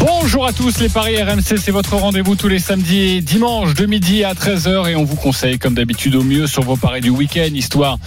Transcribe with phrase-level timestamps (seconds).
[0.00, 3.84] Bonjour à tous, les Paris RMC, c'est votre rendez-vous tous les samedis et dimanches de
[3.84, 7.10] midi à 13h et on vous conseille comme d'habitude au mieux sur vos paris du
[7.10, 7.98] week-end, histoire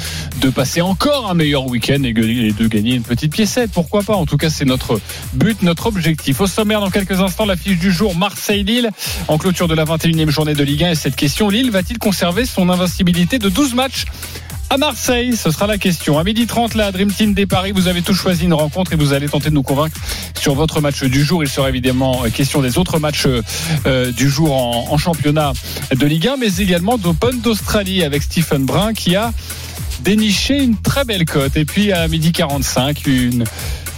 [0.42, 3.71] de passer encore un meilleur week-end et de gagner une petite piécette.
[3.71, 4.16] Pourquoi pas?
[4.16, 5.00] En tout cas, c'est notre
[5.34, 6.42] but, notre objectif.
[6.42, 8.89] Au sommaire, dans quelques instants, l'affiche du jour Marseille-Lille
[9.28, 12.46] en clôture de la 21e journée de Ligue 1 et cette question, Lille va-t-il conserver
[12.46, 14.06] son invincibilité de 12 matchs?
[14.69, 16.18] À Marseille Ce sera la question.
[16.18, 18.96] À midi 30, la Dream Team des Paris, vous avez tous choisi une rencontre et
[18.96, 19.97] vous allez tenter de nous convaincre
[20.39, 21.43] sur votre match du jour.
[21.43, 23.28] Il sera évidemment question des autres matchs
[23.86, 25.54] euh, du jour en, en, championnat
[25.96, 29.32] de Ligue 1, mais également d'Open d'Australie avec Stephen Brun qui a
[30.01, 31.57] déniché une très belle cote.
[31.57, 33.45] Et puis à midi 45, une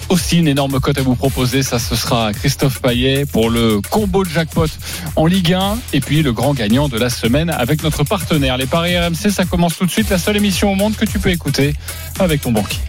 [0.10, 1.64] aussi une énorme cote à vous proposer.
[1.64, 4.68] Ça, ce sera Christophe Paillet pour le combo de jackpot
[5.16, 8.58] en Ligue 1 et puis le grand gagnant de la semaine avec notre partenaire.
[8.58, 10.10] Les Paris RMC, ça commence tout de suite.
[10.10, 11.74] La seule émission au monde que tu peux écouter
[12.20, 12.80] avec ton banquier.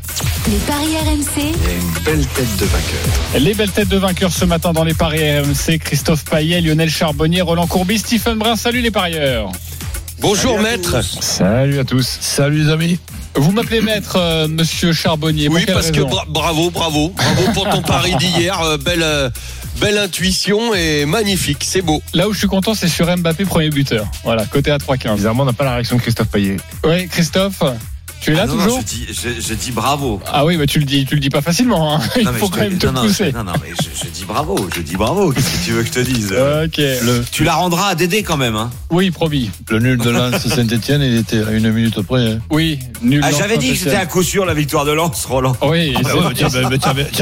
[0.49, 1.29] Les Paris RMC.
[1.37, 3.41] Il y a une belle tête de vainqueur.
[3.41, 5.79] Les belles têtes de vainqueurs ce matin dans les Paris RMC.
[5.79, 8.57] Christophe Paillet, Lionel Charbonnier, Roland Courbis, Stephen Brun.
[8.57, 9.53] Salut les parieurs.
[10.21, 11.03] Bonjour Salut maître.
[11.03, 12.19] Salut à tous.
[12.21, 12.99] Salut les amis.
[13.35, 15.49] Vous m'appelez maître, euh, monsieur Charbonnier.
[15.49, 17.13] Oui, parce que bra bravo, bravo.
[17.17, 18.61] Bravo pour ton pari d'hier.
[18.61, 19.31] Euh, belle, euh,
[19.81, 21.65] belle intuition et magnifique.
[21.65, 22.03] C'est beau.
[22.15, 24.07] Là où je suis content, c'est sur Mbappé, premier buteur.
[24.25, 25.17] Voilà, côté à 3-15.
[25.17, 26.57] Bizarrement, on n'a pas la réaction de Christophe Payet.
[26.85, 27.63] Oui, Christophe
[28.21, 30.21] tu es là ah non, toujours non, je, dis, je, je, dis, bravo.
[30.27, 31.95] Ah oui, bah tu le dis, tu le dis pas facilement.
[31.95, 32.01] Hein.
[32.17, 33.33] Il non, faut quand même te non, pousser.
[33.33, 34.57] Non, non, mais je, je, dis bravo.
[34.75, 35.33] Je dis bravo.
[35.33, 36.33] Qu'est-ce que tu veux que je te dise?
[36.33, 36.79] Ok.
[36.79, 37.25] Le...
[37.31, 38.57] Tu la rendras à Dédé quand même.
[38.57, 39.51] Hein oui, promis.
[39.69, 42.33] Le nul de Lens Saint-Etienne, il était à une minute près.
[42.33, 42.39] Hein.
[42.51, 43.21] Oui, nul.
[43.23, 45.57] Ah, J'avais dit que c'était à coup sûr la victoire de Lens, Roland.
[45.63, 46.45] Oui, ah, bah tu,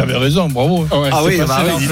[0.00, 0.82] avais, raison, bravo.
[0.82, 1.86] Ouais, ah oui, bah oui,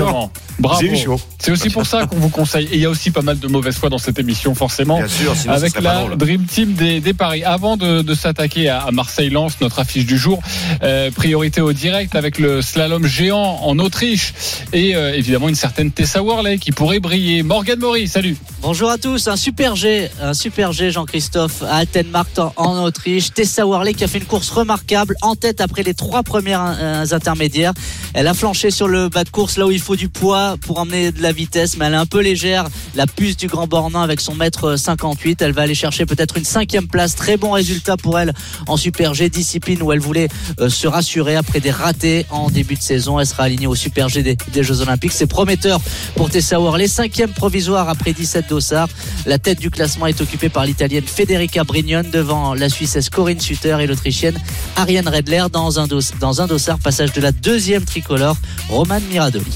[0.58, 1.20] Bravo.
[1.39, 2.66] C'est aussi pour ça qu'on vous conseille.
[2.70, 4.98] Et il y a aussi pas mal de mauvaise foi dans cette émission, forcément.
[4.98, 6.16] Bien sûr, sinon avec la drôle.
[6.16, 7.42] Dream Team des, des paris.
[7.42, 10.40] Avant de, de s'attaquer à, à Marseille-Lens, notre affiche du jour,
[10.82, 14.32] euh, priorité au direct avec le slalom géant en Autriche
[14.72, 17.42] et euh, évidemment une certaine Tessa Worley qui pourrait briller.
[17.42, 18.36] Morgan Maury, salut.
[18.62, 19.28] Bonjour à tous.
[19.28, 23.32] Un super G, un super G, Jean-Christophe, à Altenmarkt en, Autriche.
[23.32, 27.05] Tessa Worley qui a fait une course remarquable en tête après les trois premières euh,
[27.11, 27.72] intermédiaires.
[28.14, 30.78] Elle a flanché sur le bas de course là où il faut du poids pour
[30.78, 32.66] emmener de la vitesse, mais elle est un peu légère.
[32.94, 35.42] La puce du Grand Bornand avec son mètre 58.
[35.42, 37.14] Elle va aller chercher peut-être une cinquième place.
[37.14, 38.32] Très bon résultat pour elle
[38.66, 40.28] en super G, discipline où elle voulait
[40.61, 43.18] euh, se rassurer après des ratés en début de saison.
[43.18, 45.12] Elle sera alignée au super G des, des Jeux Olympiques.
[45.12, 45.80] C'est prometteur
[46.17, 46.86] pour Tessa Worley.
[46.86, 48.90] Cinquième provisoire après 17 dossards.
[49.24, 53.78] La tête du classement est occupée par l'italienne Federica Brignone devant la Suissesse Corinne Sutter
[53.80, 54.39] et l'autrichienne
[54.77, 56.78] Ariane Redler dans un, dos, dans un dossard.
[56.78, 58.36] Passage de la deuxième tricolore,
[58.68, 59.46] Roman Miradoli.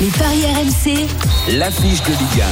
[0.00, 1.58] Les Paris RMC.
[1.58, 2.42] L'affiche de Ligue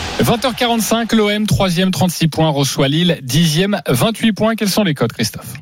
[0.00, 0.03] 1.
[0.20, 4.54] 20h45, l'OM, 3e, 36 points, reçoit Lille, 10e, 28 points.
[4.54, 5.54] Quels sont les codes, Christophe?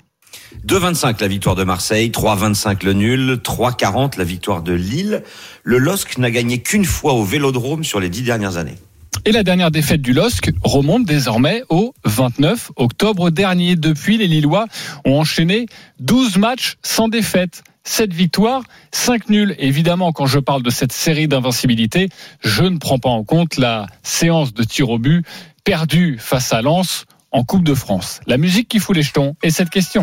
[0.67, 5.23] 2,25 la victoire de Marseille, 3,25 le nul, 3,40 la victoire de Lille.
[5.65, 8.77] Le LOSC n'a gagné qu'une fois au Vélodrome sur les dix dernières années.
[9.25, 13.77] Et la dernière défaite du LOSC remonte désormais au 29 octobre dernier.
[13.77, 14.67] Depuis, les Lillois
[15.05, 15.67] ont enchaîné
[16.01, 17.63] 12 matchs sans défaite.
[17.85, 18.63] 7 victoires,
[18.93, 19.55] 5 nuls.
[19.59, 22.09] Évidemment, quand je parle de cette série d'invincibilité,
[22.41, 25.25] je ne prends pas en compte la séance de tir au but
[25.65, 28.21] perdue face à Lens en Coupe de France.
[28.27, 30.03] La musique qui fout les jetons est cette question.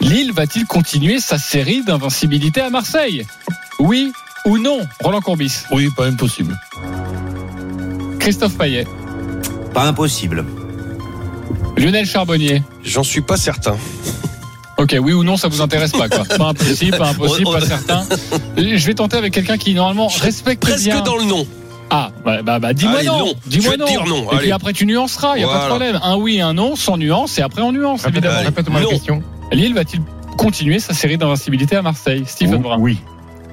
[0.00, 3.26] Lille va-t-il continuer sa série d'invincibilité à Marseille?
[3.78, 4.12] Oui
[4.44, 4.80] ou non?
[5.02, 6.58] Roland Courbis Oui, pas impossible.
[8.20, 8.86] Christophe Payet
[9.74, 10.44] Pas impossible.
[11.76, 13.76] Lionel Charbonnier J'en suis pas certain.
[14.78, 18.04] Ok, oui ou non, ça vous intéresse pas quoi Pas impossible, pas impossible, pas certain.
[18.58, 21.00] Je vais tenter avec quelqu'un qui normalement respecte Presque bien.
[21.00, 21.46] dans le nom.
[21.88, 23.18] Ah, bah, bah, bah dis-moi non.
[23.18, 23.34] non.
[23.46, 23.86] Dis-moi non.
[24.06, 24.24] non.
[24.24, 24.38] Et Allez.
[24.40, 25.98] puis après tu nuanceras, il y a pas de problème.
[26.02, 28.36] Un oui, un non, sans nuance, et après on nuance évidemment.
[28.36, 28.46] Allez.
[28.46, 29.22] Répète-moi la question.
[29.52, 30.02] Lille va-t-il
[30.36, 32.76] continuer sa série d'invincibilité à Marseille Stephen Brun.
[32.78, 32.98] Oui.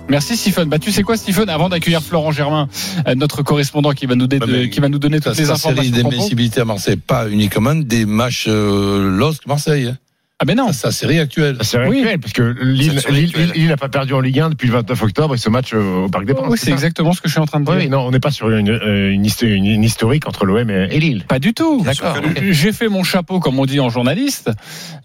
[0.10, 0.68] Merci Stephen.
[0.68, 2.68] Bah tu sais quoi Stephen, avant d'accueillir Florent Germain,
[3.08, 5.70] euh, notre correspondant qui va nous, mais qui va nous donner toutes les La série
[5.80, 6.04] informations.
[6.04, 9.88] qu'on d'invincibilité à Marseille, pas uniquement des matchs euh, LOSC Marseille.
[9.88, 9.98] Hein.
[10.44, 10.74] Ah ben non.
[10.74, 11.56] C'est la série actuelle.
[11.62, 12.00] C'est Oui.
[12.00, 15.36] actuel, parce que Lille C'est n'a pas perdu en Ligue 1 depuis le 29 octobre
[15.36, 16.50] et ce match euh, au Parc des Princes.
[16.50, 17.76] Oui, c'est ça exactement ce que je suis en train de dire.
[17.76, 20.90] Oui, non, on n'est pas sur une, euh, une, une- une historique entre l'OM et,
[20.92, 21.24] et Lille.
[21.26, 21.82] Pas du tout.
[21.86, 22.18] D'accord.
[22.52, 24.52] J'ai fait mon chapeau, comme on dit en journaliste.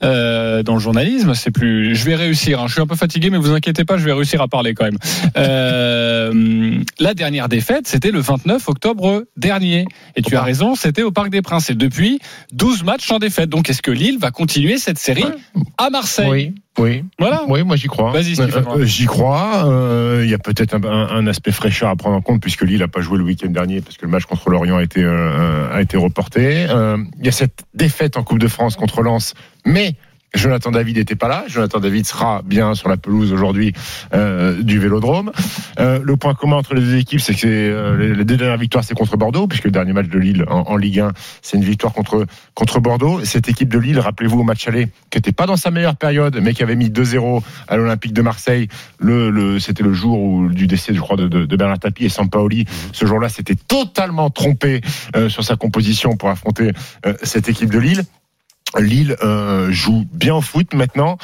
[0.02, 1.94] Euh, dans le journalisme, c'est plus.
[1.94, 2.60] Je vais réussir.
[2.60, 2.64] hein.
[2.66, 4.86] Je suis un peu fatigué, mais vous inquiétez pas, je vais réussir à parler quand
[4.86, 4.98] même.
[5.36, 9.84] Euh, la dernière défaite, c'était le 29 octobre dernier.
[10.16, 11.70] Et tu as raison, c'était au Parc des Princes.
[11.70, 12.18] Et depuis,
[12.52, 13.48] 12 matchs sans défaite.
[13.50, 15.24] Donc, est-ce que Lille va continuer cette série
[15.78, 16.28] à Marseille.
[16.28, 17.04] Oui, oui.
[17.18, 17.42] Voilà.
[17.48, 18.12] Oui, moi j'y crois.
[18.12, 18.40] Vas-y.
[18.40, 19.66] Euh, euh, j'y crois.
[19.66, 22.88] Euh, Il y a peut-être un, aspect fraîcheur à prendre en compte puisque Lille n'a
[22.88, 25.80] pas joué le week-end dernier parce que le match contre l'Orient a été euh, a
[25.82, 26.66] été reporté.
[27.18, 29.34] Il y a cette défaite en Coupe de France contre Lens,
[29.64, 29.94] mais
[30.34, 31.44] Jonathan David n'était pas là.
[31.48, 33.72] Jonathan David sera bien sur la pelouse aujourd'hui
[34.12, 35.32] euh, du Vélodrome.
[35.78, 38.84] Euh, le point commun entre les deux équipes, c'est que euh, les, deux dernières victoires,
[38.84, 41.64] c'est contre Bordeaux, puisque le dernier match de Lille en, en Ligue 1, c'est une
[41.64, 43.24] victoire contre contre Bordeaux.
[43.24, 46.38] Cette équipe de Lille, rappelez-vous au match aller, qui n'était pas dans sa meilleure période,
[46.42, 48.68] mais qui avait mis 2-0 à l'Olympique de Marseille.
[48.98, 52.04] Le, le, c'était le jour où, du décès, je crois, de, de, de Bernard Tapie
[52.04, 52.66] et Sampaoli.
[52.92, 54.80] Ce jour-là, s'était totalement trompé
[55.16, 56.72] euh, sur sa composition pour affronter
[57.06, 58.02] euh, cette équipe de Lille.
[58.76, 61.18] Lille euh, joue bien au foot maintenant.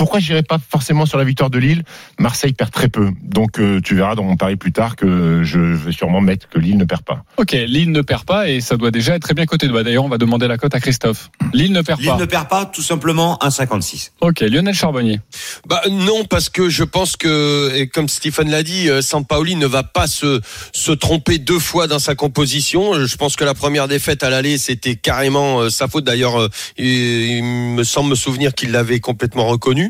[0.00, 1.82] Pourquoi j'irai pas forcément sur la victoire de Lille?
[2.18, 3.10] Marseille perd très peu.
[3.22, 6.58] Donc euh, tu verras dans mon pari plus tard que je vais sûrement mettre que
[6.58, 7.22] Lille ne perd pas.
[7.36, 9.68] Ok, Lille ne perd pas et ça doit déjà être très bien coté.
[9.68, 11.30] D'ailleurs, on va demander la cote à Christophe.
[11.52, 12.16] Lille ne perd Lille pas.
[12.16, 14.12] ne perd pas, tout simplement 1,56.
[14.22, 15.20] Ok, Lionel Charbonnier.
[15.68, 19.66] Bah non, parce que je pense que, et comme Stephen l'a dit, euh, Sampaoli ne
[19.66, 20.40] va pas se,
[20.72, 22.94] se tromper deux fois dans sa composition.
[22.94, 26.04] Euh, Je pense que la première défaite à l'aller, c'était carrément euh, sa faute.
[26.04, 26.48] D'ailleurs,
[26.78, 29.89] il, il me semble me souvenir qu'il l'avait complètement reconnu.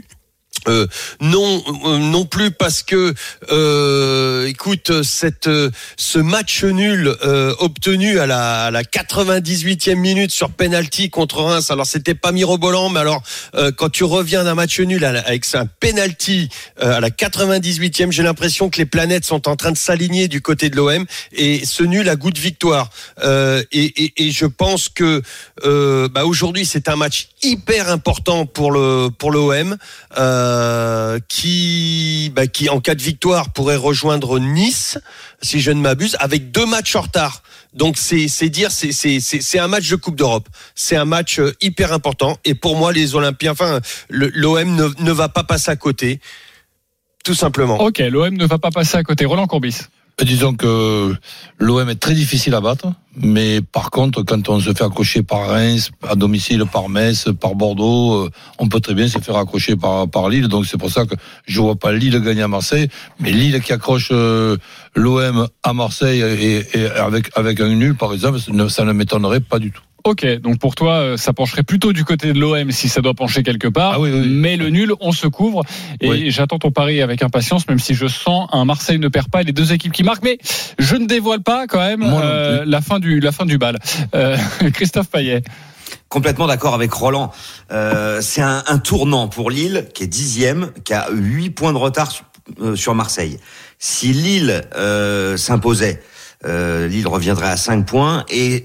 [0.69, 0.87] Euh,
[1.21, 3.15] non, euh, non plus parce que,
[3.51, 10.31] euh, écoute, cette, euh, ce match nul euh, obtenu à la, à la 98e minute
[10.31, 11.71] sur penalty contre Reims.
[11.71, 13.23] Alors c'était pas mirobolant, mais alors
[13.77, 16.49] quand tu reviens d'un match nul à avec un penalty
[16.81, 20.71] à la 98e, j'ai l'impression que les planètes sont en train de s'aligner du côté
[20.71, 22.91] de l'OM et ce nul a goût de victoire.
[23.23, 25.23] Et, et, et je pense que
[26.09, 29.77] bah, aujourd'hui c'est un match hyper important pour le pour l'OM
[31.29, 34.99] qui bah, qui en cas de victoire pourrait rejoindre Nice
[35.43, 37.43] si je ne m'abuse avec deux matchs en retard.
[37.73, 40.49] Donc c'est dire c'est un match de Coupe d'Europe.
[40.75, 45.13] C'est un match euh, hyper important et pour moi les Olympiens enfin l'OM ne, ne
[45.13, 46.21] va pas passer à côté.
[47.25, 47.81] Tout simplement.
[47.81, 49.25] Ok, l'OM ne va pas passer à côté.
[49.27, 49.83] Roland Courbis.
[50.25, 51.15] Disons que
[51.59, 55.49] l'OM est très difficile à battre, mais par contre, quand on se fait accrocher par
[55.49, 59.77] Reims, à domicile, par Metz, par Bordeaux, euh, on peut très bien se faire accrocher
[59.77, 60.49] par, par Lille.
[60.49, 61.15] Donc c'est pour ça que
[61.47, 62.89] je vois pas Lille gagner à Marseille,
[63.19, 64.57] mais Lille qui accroche euh,
[64.95, 69.59] l'OM à Marseille et, avec, avec un nul, par exemple, ne, ça ne m'étonnerait pas
[69.59, 69.83] du tout.
[70.05, 73.15] Ok, donc pour toi, euh, ça pencherait plutôt du côté de l'OM si ça doit
[73.15, 73.93] pencher quelque part.
[73.97, 74.27] Ah oui, oui.
[74.29, 75.63] Mais le nul, on se couvre.
[76.01, 76.31] Et Oui.
[76.31, 79.45] j'attends ton pari avec impatience, même si je sens un Marseille ne perd pas et
[79.45, 80.23] les deux équipes qui marquent.
[80.25, 80.39] Mais
[80.79, 83.79] je ne dévoile pas quand même euh, la fin du la fin du bal.
[84.15, 84.37] Euh,
[84.73, 85.43] Christophe Payet.
[86.09, 87.31] Complètement d'accord avec Roland.
[87.71, 91.79] Euh, c'est un, un tournant pour Lille, qui est dixième, qui a huit points de
[91.79, 92.25] retard sur,
[92.75, 93.39] sur Marseille.
[93.79, 96.03] Si Lille euh, s'imposait,
[96.47, 98.65] euh, Lille reviendrait à cinq points et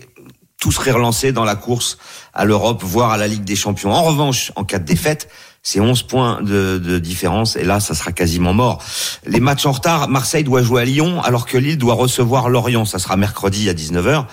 [0.60, 1.98] tout serait relancé dans la course
[2.34, 3.92] à l'Europe, voire à la Ligue des Champions.
[3.92, 5.30] En revanche, en cas de défaite,
[5.62, 8.84] c'est 11 points de, de différence et là, ça sera quasiment mort.
[9.26, 12.86] Les matchs en retard, Marseille doit jouer à Lyon alors que Lille doit recevoir Lorient.
[12.86, 14.26] Ça sera mercredi à 19h.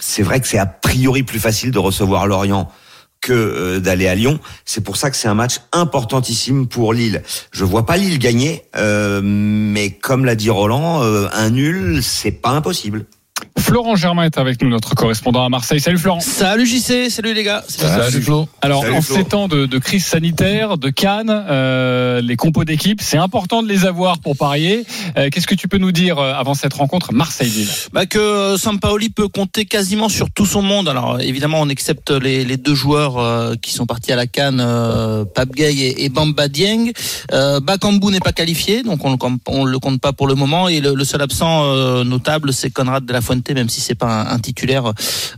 [0.00, 2.70] C'est vrai que c'est a priori plus facile de recevoir Lorient
[3.20, 4.38] que euh, d'aller à Lyon.
[4.64, 7.22] C'est pour ça que c'est un match importantissime pour Lille.
[7.50, 12.30] Je vois pas Lille gagner, euh, mais comme l'a dit Roland, euh, un nul, c'est
[12.30, 13.06] pas impossible.
[13.68, 15.78] Florent Germain est avec nous, notre correspondant à Marseille.
[15.78, 16.20] Salut Florent.
[16.20, 17.62] Salut JC, salut les gars.
[17.68, 18.48] Salut Flo.
[18.62, 19.14] Alors, Salut, en Flo.
[19.16, 23.68] ces temps de, de crise sanitaire, de Cannes, euh, les compos d'équipe, c'est important de
[23.68, 24.86] les avoir pour parier.
[25.18, 27.68] Euh, Qu'est-ce que tu peux nous dire euh, avant cette rencontre Marseille-Lille?
[27.92, 30.88] Bah que Sampaoli peut compter quasiment sur tout son monde.
[30.88, 34.62] Alors évidemment, on accepte les, les deux joueurs euh, qui sont partis à la Cannes,
[34.64, 36.90] euh, Pape Gay et, et Bamba Dieng.
[37.32, 40.34] Euh, Bakambu n'est pas qualifié, donc on le compte, on le compte pas pour le
[40.36, 40.68] moment.
[40.68, 43.94] Et le, le seul absent euh, notable, c'est Conrad de la Fuente, même si c'est
[43.94, 44.92] pas un, un titulaire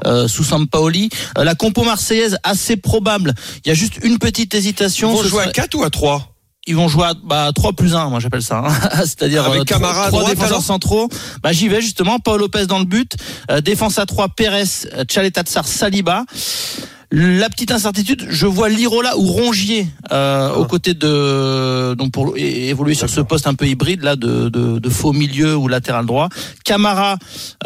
[0.06, 1.10] euh, sous Sampaoli.
[1.38, 3.34] Euh, la compo marseillaise assez probable.
[3.64, 5.12] Il y a juste une petite Ils hésitation.
[5.12, 6.34] vont ce jouer à serait- 4 ou à 3
[6.66, 8.62] Ils vont jouer à bah, 3 plus 1, moi j'appelle ça.
[8.66, 8.74] hein.
[9.00, 10.64] C'est-à-dire Avec euh, trois- Camara à trois droite, défenseurs alors?
[10.64, 11.08] centraux.
[11.42, 12.18] Bah, J'y vais justement.
[12.18, 13.12] Paul Lopez dans le but.
[13.50, 16.24] Euh, défense à 3, Pérez, euh, Tchaletatsar, Saliba.
[17.12, 22.94] La petite incertitude, je vois Lirola ou Rongier euh, aux côtés de donc pour évoluer
[22.94, 26.28] sur ce poste un peu hybride là de, de, de faux milieu ou latéral droit.
[26.64, 27.16] Camara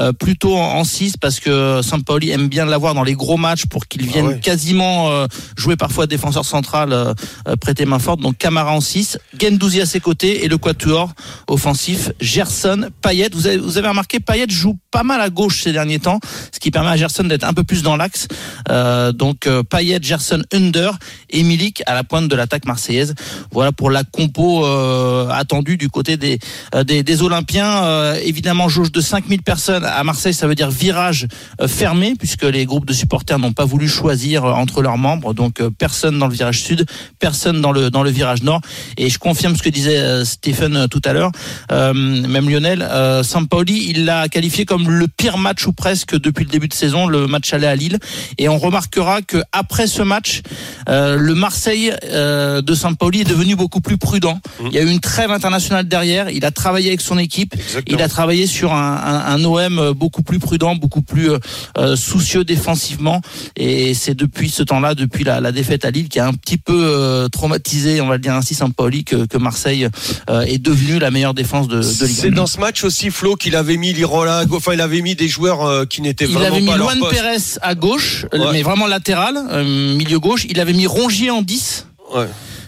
[0.00, 3.86] euh, plutôt en 6 parce que Sampaoli aime bien l'avoir dans les gros matchs pour
[3.86, 4.40] qu'il vienne ouais.
[4.40, 5.26] quasiment euh,
[5.58, 7.12] jouer parfois défenseur central euh,
[7.60, 8.20] prêter main forte.
[8.20, 11.12] Donc Camara en 6, Gendouzi à ses côtés et le quatuor
[11.48, 13.28] offensif Gerson, Payet.
[13.34, 16.20] Vous avez, vous avez remarqué Payet joue pas mal à gauche ces derniers temps,
[16.50, 18.26] ce qui permet à Gerson d'être un peu plus dans l'axe.
[18.70, 20.96] Euh, donc donc euh, Payet, Gerson, Under
[21.30, 23.14] et Milik à la pointe de l'attaque marseillaise.
[23.50, 26.38] Voilà pour la compo euh, attendue du côté des,
[26.74, 27.84] euh, des, des Olympiens.
[27.84, 31.26] Euh, évidemment, jauge de 5000 personnes à Marseille, ça veut dire virage
[31.60, 35.34] euh, fermé puisque les groupes de supporters n'ont pas voulu choisir entre leurs membres.
[35.34, 36.86] Donc personne dans le virage sud,
[37.18, 38.60] personne dans le, dans le virage nord.
[38.96, 41.32] Et je confirme ce que disait Stephen tout à l'heure,
[41.72, 42.86] euh, même Lionel,
[43.24, 47.08] Sampaoli, il l'a qualifié comme le pire match ou presque depuis le début de saison,
[47.08, 47.98] le match aller à Lille.
[48.38, 50.42] Et on remarquera que après ce match,
[50.88, 54.40] euh, le Marseille euh, de Sampaoli est devenu beaucoup plus prudent.
[54.64, 56.30] Il y a eu une trêve internationale derrière.
[56.30, 57.54] Il a travaillé avec son équipe.
[57.86, 61.38] Il a travaillé sur un, un, un OM beaucoup plus prudent, beaucoup plus euh,
[61.78, 63.20] euh, soucieux défensivement.
[63.56, 66.58] Et c'est depuis ce temps-là, depuis la, la défaite à Lille, qui a un petit
[66.58, 69.88] peu euh, traumatisé, on va le dire ainsi, Sampaoli, que, que Marseille
[70.30, 72.22] euh, est devenu la meilleure défense de, de Ligue 1.
[72.22, 75.28] C'est dans ce match aussi, Flo, qu'il avait mis Lirola, enfin, il avait mis des
[75.28, 77.14] joueurs euh, qui n'étaient Il vraiment avait mis pas à leur Luan poste.
[77.14, 78.52] Pérez à gauche, euh, Ouais.
[78.52, 80.46] mais vraiment latéral, euh, milieu gauche.
[80.48, 81.86] Il avait mis Rongier en 10.
[82.14, 82.26] Ouais.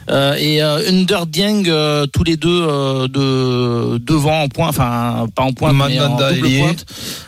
[0.08, 5.26] Euh, et euh, Under Dieng euh, tous les deux euh, de devant en point enfin
[5.34, 6.84] pas en point mais en double pointe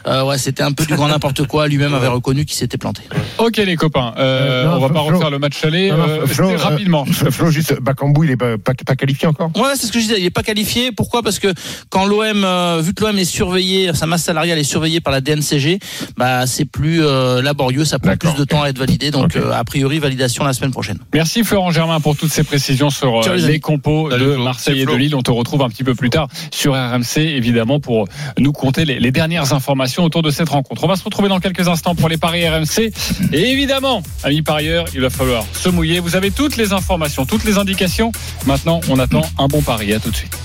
[0.07, 3.03] euh, ouais c'était un peu du grand n'importe quoi lui-même avait reconnu qu'il s'était planté
[3.39, 5.91] Ok les copains, non, on va pas Flo- refaire le match aller.
[5.91, 7.05] Euh, Flo, c'était rapidement.
[7.05, 10.05] Flo, juste, Bakambu, il est pas, pas, pas qualifié encore Ouais, c'est ce que je
[10.07, 10.19] disais.
[10.19, 10.91] Il est pas qualifié.
[10.93, 11.23] Pourquoi?
[11.23, 11.53] Parce que
[11.89, 15.21] quand l'OM, euh, vu que l'OM est surveillé, sa masse salariale est surveillée par la
[15.21, 15.79] DNCG,
[16.17, 19.11] bah c'est plus euh, laborieux, ça prend plus de temps à être validé.
[19.13, 20.99] Donc euh, a priori validation la semaine prochaine.
[21.15, 24.37] Merci Florent Germain pour toutes ces précisions sur euh, Ciao, les compos Salut, de.
[24.37, 24.93] Marseille et de.
[24.93, 25.15] Lille.
[25.15, 28.07] On te retrouve un petit peu plus tard sur RMC, évidemment, pour
[28.39, 30.85] nous compter les, les dernières informations autour de cette rencontre.
[30.85, 32.93] On va se retrouver dans quelques instants pour les paris RMC.
[33.33, 36.01] Et évidemment, amis parieurs, il va falloir se mouiller.
[36.01, 38.13] Vous avez toutes les informations, toutes les indications.
[38.47, 39.93] Maintenant, on attend un bon pari.
[39.93, 40.37] À tout de suite.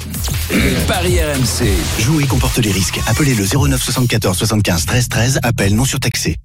[0.87, 1.67] Paris RMC.
[1.99, 2.99] Jouer comporte les risques.
[3.07, 5.39] Appelez le 09 74 75 13 13.
[5.43, 6.37] Appel non surtaxé.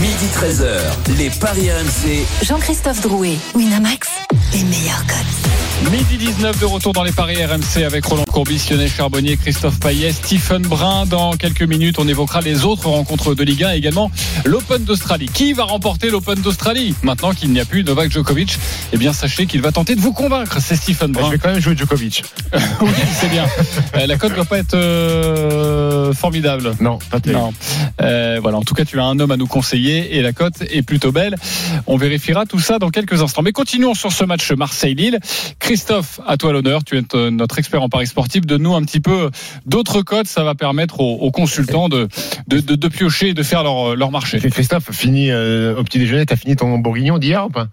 [0.00, 1.16] Midi 13h.
[1.18, 2.24] Les Paris RMC.
[2.44, 4.08] Jean-Christophe Drouet, Winamax,
[4.52, 5.90] les meilleurs codes.
[5.90, 10.12] Midi 19 de retour dans les paris RMC avec Roland Courbis, Lionel Charbonnier, Christophe Payet,
[10.12, 11.06] Stephen Brun.
[11.06, 14.08] Dans quelques minutes, on évoquera les autres rencontres de Ligue 1 et également
[14.44, 15.26] l'Open d'Australie.
[15.26, 16.94] Qui va remporter l'Open d'Australie?
[17.02, 18.58] Maintenant qu'il n'y a plus Novak Djokovic,
[18.92, 20.58] eh bien sachez qu'il va tenter de vous convaincre.
[20.60, 21.30] C'est Stephen Je Brun.
[21.30, 22.22] vais quand même jouer Djokovic.
[22.80, 23.46] oui, c'est bien.
[23.96, 26.74] Euh, La cote ne doit pas être euh, formidable.
[26.80, 27.40] Non, pas terrible.
[27.42, 27.52] Non.
[28.02, 28.58] Euh, voilà.
[28.58, 31.12] En tout cas, tu as un homme à nous conseiller et la cote est plutôt
[31.12, 31.36] belle.
[31.86, 33.42] On vérifiera tout ça dans quelques instants.
[33.42, 35.18] Mais continuons sur ce match Marseille-Lille.
[35.58, 36.84] Christophe, à toi l'honneur.
[36.84, 38.46] Tu es notre expert en paris sportif.
[38.46, 39.30] De nous un petit peu
[39.66, 40.26] d'autres cotes.
[40.26, 42.08] Ça va permettre aux, aux consultants de,
[42.48, 44.38] de, de, de piocher et de faire leur, leur marché.
[44.38, 47.68] Christophe, fini euh, au petit déjeuner, t'as fini ton bourguignon d'hier ou pas?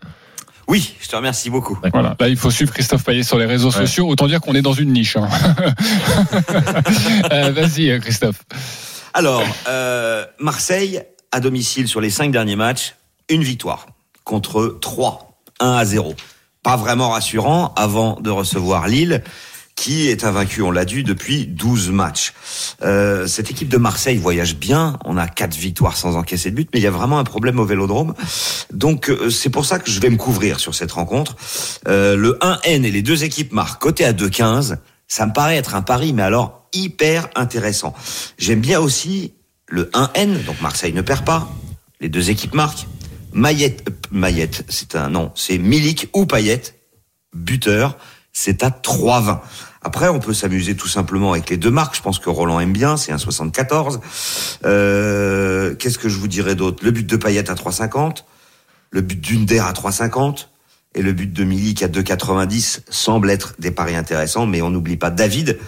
[0.67, 1.79] Oui, je te remercie beaucoup.
[1.93, 2.15] Voilà.
[2.19, 3.87] Là, il faut suivre Christophe Payet sur les réseaux Ouais.
[3.87, 4.07] sociaux.
[4.07, 5.17] Autant dire qu'on est dans une niche.
[5.17, 5.27] hein.
[7.31, 8.43] Euh, Vas-y, Christophe.
[9.13, 11.01] Alors, euh, Marseille,
[11.31, 12.95] à domicile sur les cinq derniers matchs,
[13.29, 13.87] une victoire
[14.23, 16.15] contre 3, 1 à 0.
[16.63, 19.23] Pas vraiment rassurant avant de recevoir Lille,
[19.79, 22.33] qui est invaincu, on l'a dit, depuis 12 matchs.
[22.81, 26.69] Euh, cette équipe de Marseille voyage bien, on a quatre victoires sans encaisser de but,
[26.73, 28.13] mais il y a vraiment un problème au Vélodrome.
[28.73, 31.37] Donc euh, c'est pour ça que je vais me couvrir sur cette rencontre.
[31.87, 35.75] Euh, le 1N et les deux équipes marquent côté à 2,15, ça me paraît être
[35.75, 37.95] un pari, mais alors hyper intéressant.
[38.37, 39.33] J'aime bien aussi
[39.69, 41.49] le 1N, donc Marseille ne perd pas,
[42.01, 42.87] les deux équipes marquent.
[43.31, 46.61] Maillette, euh, Maillette, c'est un nom, c'est Milik ou Payet,
[47.33, 47.97] buteur,
[48.33, 49.39] c'est à 3,20.
[49.81, 51.95] Après, on peut s'amuser tout simplement avec les deux marques.
[51.95, 54.01] Je pense que Roland aime bien, c'est un 74.
[54.65, 56.83] Euh, Qu'est-ce que je vous dirais d'autre?
[56.83, 58.23] Le but de Payet à 3,50,
[58.91, 60.47] le but d'Under à 3,50
[60.95, 64.97] et le but de Milik à 2,90 semble être des paris intéressants, mais on n'oublie
[64.97, 65.59] pas David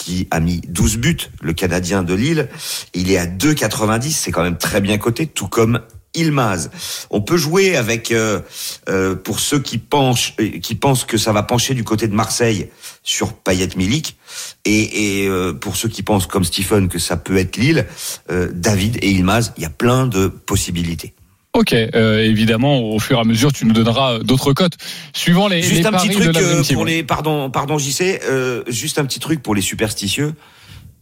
[0.00, 2.48] qui a mis 12 buts, le Canadien de Lille.
[2.94, 5.80] Il est à 2,90, c'est quand même très bien coté, tout comme
[6.14, 6.70] Ilmaz.
[7.10, 8.40] On peut jouer avec, euh,
[8.88, 12.14] euh, pour ceux qui pensent, euh, qui pensent que ça va pencher du côté de
[12.14, 12.70] Marseille
[13.02, 14.16] sur Payet Milik,
[14.64, 15.28] et,
[15.60, 17.86] pour ceux qui pensent comme Stephen que ça peut être Lille,
[18.28, 21.14] David et Ilmaz, il y a plein de possibilités.
[21.52, 24.74] Ok, euh, évidemment, au fur et à mesure, tu nous donneras euh, d'autres cotes
[25.12, 27.76] suivant les, Juste les un paris petit de truc la euh, pour les pardon pardon
[27.76, 30.34] JC euh, juste un petit truc pour les superstitieux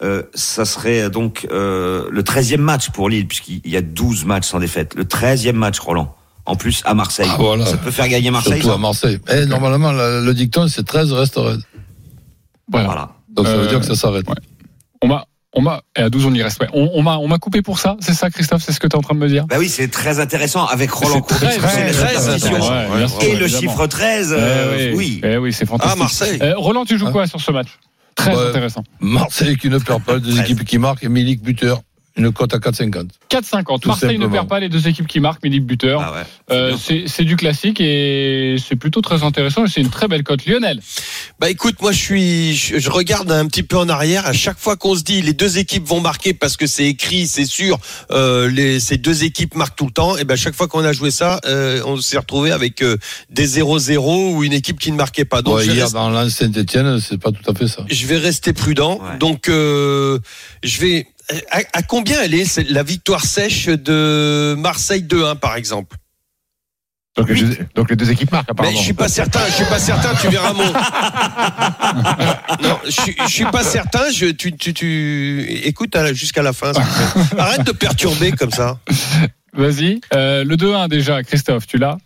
[0.03, 4.47] euh, ça serait donc euh, le 13e match pour Lille puisqu'il y a 12 matchs
[4.47, 6.15] sans défaite le 13e match Roland
[6.47, 7.67] en plus à Marseille Ah, voilà.
[7.67, 9.19] ça peut faire gagner Marseille Surtout ça à Marseille.
[9.31, 11.61] Eh, normalement, la- le dicton, c'est 13 reste raide.
[12.73, 12.87] Voilà.
[12.87, 14.27] voilà Donc ça veut Euh, dire que ça s'arrête.
[14.27, 14.35] ouais.
[15.03, 16.61] On m'a, on m'a, et à 12 on y reste.
[16.61, 16.69] Ouais.
[16.73, 17.97] On, on m'a, on m'a coupé pour ça.
[18.01, 19.47] C'est ça, Christophe, c'est ce que tu es en train de me dire?
[19.47, 21.93] bah oui c'est très intéressant avec Roland Courbis, très.
[21.93, 25.95] Ouais, et le chiffre 13 Eh euh, oui Eh oui, c'est fantastique.
[25.97, 26.39] Ah, Marseille.
[26.43, 27.13] Euh, Roland, tu joues Ah.
[27.13, 27.69] quoi sur ce match?
[28.15, 28.83] Très Bah, intéressant.
[29.01, 30.41] Marseille qui ne perd pas, deux 13.
[30.41, 31.81] équipes qui marquent et Milik buteur.
[32.19, 33.09] Une cote à 4,50.
[33.31, 33.81] 4,50.
[33.81, 36.01] Tout Marseille ne perd pas les deux équipes qui marquent, mais buteur.
[36.03, 36.23] Ah ouais.
[36.51, 40.23] Euh, c'est c'est du classique et c'est plutôt très intéressant et c'est une très belle
[40.25, 40.45] cote.
[40.47, 40.81] Lionel,
[41.41, 44.27] Bah écoute, moi je suis, je, je regarde un petit peu en arrière.
[44.27, 47.27] À chaque fois qu'on se dit les deux équipes vont marquer parce que c'est écrit,
[47.27, 47.79] c'est sûr,
[48.11, 50.17] euh, les, ces deux équipes marquent tout le temps.
[50.17, 52.97] Et ben chaque fois qu'on a joué ça, euh, on s'est retrouvé avec euh,
[53.31, 55.43] des 0-0 ou une équipe qui ne marquait pas.
[55.43, 57.85] Donc Ouais, je, vais hier, rester- dans l'Anse Saint-Etienne, c'est pas tout à fait ça.
[57.89, 58.99] je vais rester prudent.
[59.01, 59.19] Ouais.
[59.19, 60.19] Donc euh,
[60.63, 61.07] je vais.
[61.51, 65.97] À, à combien elle est la victoire sèche de Marseille 2-1 par exemple
[67.17, 68.77] Donc, les deux, donc les deux équipes marquent Mais apparemment.
[68.79, 70.73] je suis pas certain, je suis pas certain, tu verras mon.
[72.63, 76.73] Non, je, suis- je suis pas certain, je, tu, tu, tu, écoute jusqu'à la fin.
[77.39, 78.79] Arrête de perturber comme ça.
[79.53, 80.01] vas-y.
[80.15, 81.99] Euh, le 2-1 déjà, Christophe, tu l'as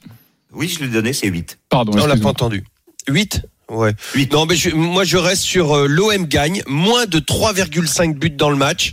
[0.52, 1.58] Oui, je l'ai donné, c'est 8.
[1.68, 2.64] Pardon, On l'a pas entendu.
[3.08, 3.92] 8 Ouais.
[4.30, 8.50] Non, mais je- moi je reste sur euh, l'OM gagne, moins de 3,5 buts dans
[8.50, 8.92] le match.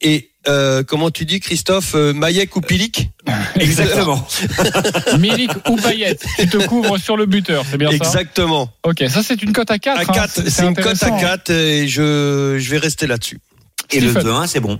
[0.00, 3.10] Et euh, comment tu dis, Christophe, euh, Maïek ou Pilik
[3.56, 4.26] Exactement.
[5.18, 7.94] Milik ou Payet, tu te couvres sur le buteur, c'est bien ça?
[7.96, 8.68] Exactement.
[8.82, 10.00] Ok, ça c'est une cote à 4.
[10.00, 13.38] À 4, c'est une cote à 4 et je, je vais rester là-dessus.
[13.92, 14.26] Et le Stephen.
[14.32, 14.78] 2-1, c'est bon.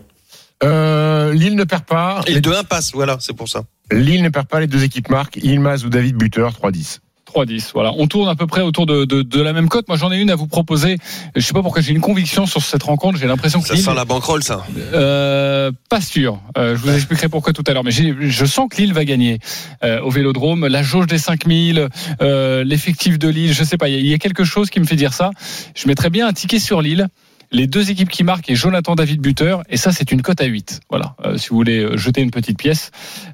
[0.65, 2.23] Euh, Lille ne perd pas.
[2.27, 3.63] Et le 2-1 passe, voilà, c'est pour ça.
[3.91, 5.37] Lille ne perd pas, les deux équipes marquent.
[5.43, 6.99] Ilmaz ou David buteur, 3-10.
[7.33, 7.71] 3-10.
[7.75, 7.93] Voilà.
[7.97, 9.87] On tourne à peu près autour de, de, de la même cote.
[9.89, 10.99] Moi, j'en ai une à vous proposer.
[11.35, 13.19] Je sais pas pourquoi j'ai une conviction sur cette rencontre.
[13.19, 14.65] J'ai l'impression que Ça Lille, sent la banquerolle, ça.
[14.95, 16.41] euh, pas sûr.
[16.59, 17.85] Euh, je vous expliquerai pourquoi tout à l'heure.
[17.85, 19.39] Mais je sens que Lille va gagner
[19.85, 20.67] euh, au Vélodrome.
[20.67, 21.89] La jauge des 5000,
[22.21, 23.53] euh, l'effectif de Lille.
[23.53, 23.89] Je sais pas.
[23.89, 25.31] Il y, y a quelque chose qui me fait dire ça.
[25.75, 27.09] Je mettrais bien un ticket sur Lille.
[27.55, 29.63] Les deux équipes qui marquent et Jonathan David buteur.
[29.69, 30.81] Et ça, c'est une cote à 8.
[30.89, 31.15] Voilà.
[31.27, 32.91] Euh, si vous voulez jeter une petite pièce,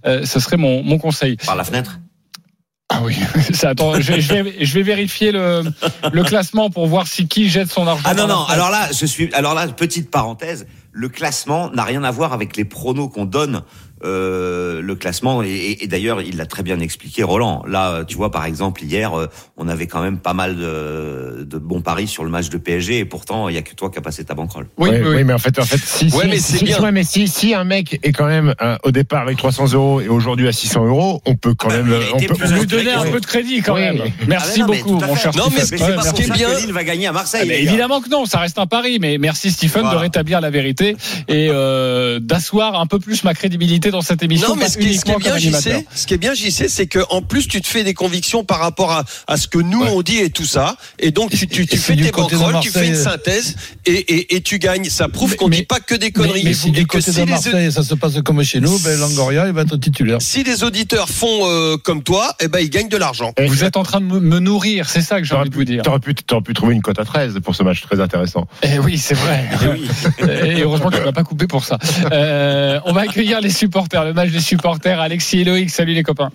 [0.07, 1.37] euh, ce serait mon, mon conseil.
[1.37, 2.01] Par la fenêtre.
[2.91, 3.17] Ah oui,
[3.53, 5.63] ça, attends, je, vais- je vais, je vais vérifier le,
[6.11, 8.03] le classement pour voir si qui jette son argent.
[8.07, 9.33] Ah non, non, alors là, je suis.
[9.35, 13.63] Alors là, petite parenthèse, le classement n'a rien à voir avec les pronos qu'on donne.
[14.05, 15.43] Euh, le classement.
[15.43, 17.63] Et, et- et d'ailleurs il l'a très bien expliqué Roland.
[17.67, 19.27] Là tu vois par exemple hier euh,
[19.57, 22.99] on avait quand même pas mal de, de bons paris sur le match de PSG
[22.99, 25.25] et pourtant il y a que toi qui a passé ta banquerolle Oui, oui, oui,
[25.25, 26.81] mais en fait, en fait, si, Ouais, si, mais c'est si- bien.
[26.81, 30.01] ouais, mais si, si un mec est quand même euh, au départ avec 300 euros
[30.01, 33.05] et aujourd'hui à 600 euros, on peut quand bah, même, on peut, lui donner un
[33.11, 33.81] peu de crédit quand Oui.
[33.81, 34.03] même.
[34.27, 36.27] Merci Ah, non, mais beaucoup, mon cher Non, mais c'est pas ce pour qui est
[36.27, 38.59] ça bien- que Lille va gagner à Marseille Ah, mais évidemment que non, ça reste
[38.59, 40.97] un pari, mais merci Stephen de rétablir la vérité
[41.29, 44.49] et euh, d'asseoir un peu plus ma crédibilité dans cette émission.
[44.49, 46.69] Non, mais ce qui, ce qui est bien, sais, ce qui est bien, j'y sais,
[46.69, 49.59] c'est que en plus tu te fais des convictions par rapport à, à ce que
[49.59, 49.91] nous Ouais.
[49.93, 52.71] on dit et tout ça, et donc tu, tu, tu fais du tes banquerolles, tu
[52.71, 53.55] fais une synthèse
[53.87, 54.87] et, et, et tu gagnes.
[54.91, 56.43] Ça prouve qu'on mais- dit pas que des conneries.
[56.45, 58.61] Mais si et du que côté si de les, Marseille, ça se passe comme chez
[58.61, 60.21] nous, ben Longoria, il va être titulaire.
[60.21, 63.33] si les auditeurs font euh, comme toi, eh ben ils gagnent de l'argent.
[63.39, 65.55] Et- Vous êtes en train de me, nourrir, c'est ça que j'ai T'aurais envie de
[65.55, 65.83] vous pu, dire.
[65.83, 68.47] t'aurais pu, t'aurais pu trouver une cote à 13 pour ce match très intéressant.
[68.63, 69.49] Eh oui, c'est vrai.
[70.57, 71.79] Et heureusement que tu m'as pas coupé pour ça.
[72.13, 75.01] Euh, on va accueillir les supporters, le match des supporters.
[75.01, 76.31] Alexis et Loïc, salut les copains.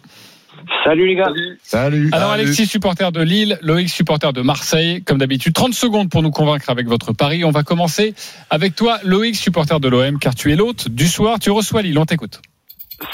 [0.84, 1.29] Salut les gars.
[1.62, 2.10] Salut.
[2.13, 2.43] Alors Salut.
[2.43, 5.53] Alexis, supporter de Lille, Loïc, supporter de Marseille, comme d'habitude.
[5.53, 7.43] 30 secondes pour nous convaincre avec votre pari.
[7.43, 8.13] On va commencer
[8.49, 11.39] avec toi, Loïc, supporter de l'OM, car tu es l'hôte du soir.
[11.39, 12.41] Tu reçois Lille, on t'écoute.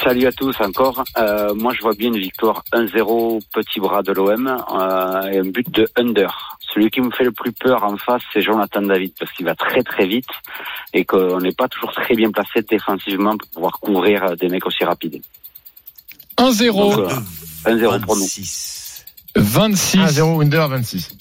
[0.04, 1.04] Salut à tous encore.
[1.18, 5.50] Euh, moi je vois bien une victoire 1-0 petit bras de l'OM euh, et un
[5.50, 6.58] but de under.
[6.72, 9.54] Celui qui me fait le plus peur en face, c'est Jonathan David parce qu'il va
[9.54, 10.28] très très vite
[10.92, 14.66] et qu'on n'est pas toujours très bien placé défensivement pour pouvoir couvrir euh, des mecs
[14.66, 15.20] aussi rapides.
[16.36, 18.22] 1-0, Donc, euh, 1-0 pour nous.
[18.22, 19.04] 26.
[19.36, 19.98] 26.
[19.98, 21.16] 1-0 under 26.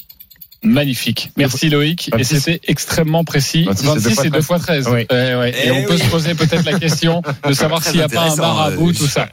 [0.62, 1.32] Magnifique.
[1.38, 2.10] Merci Loïc.
[2.10, 2.40] Et 26.
[2.40, 3.64] c'était extrêmement précis.
[3.64, 4.88] 26, 26, c'est c'est 2 deux fois 13.
[4.88, 5.06] Oui.
[5.10, 5.52] Ouais, ouais.
[5.52, 8.32] Et Eh on peut se poser peut-être la question de savoir s'il n'y a pas
[8.32, 9.30] un marabout, euh, tout ça.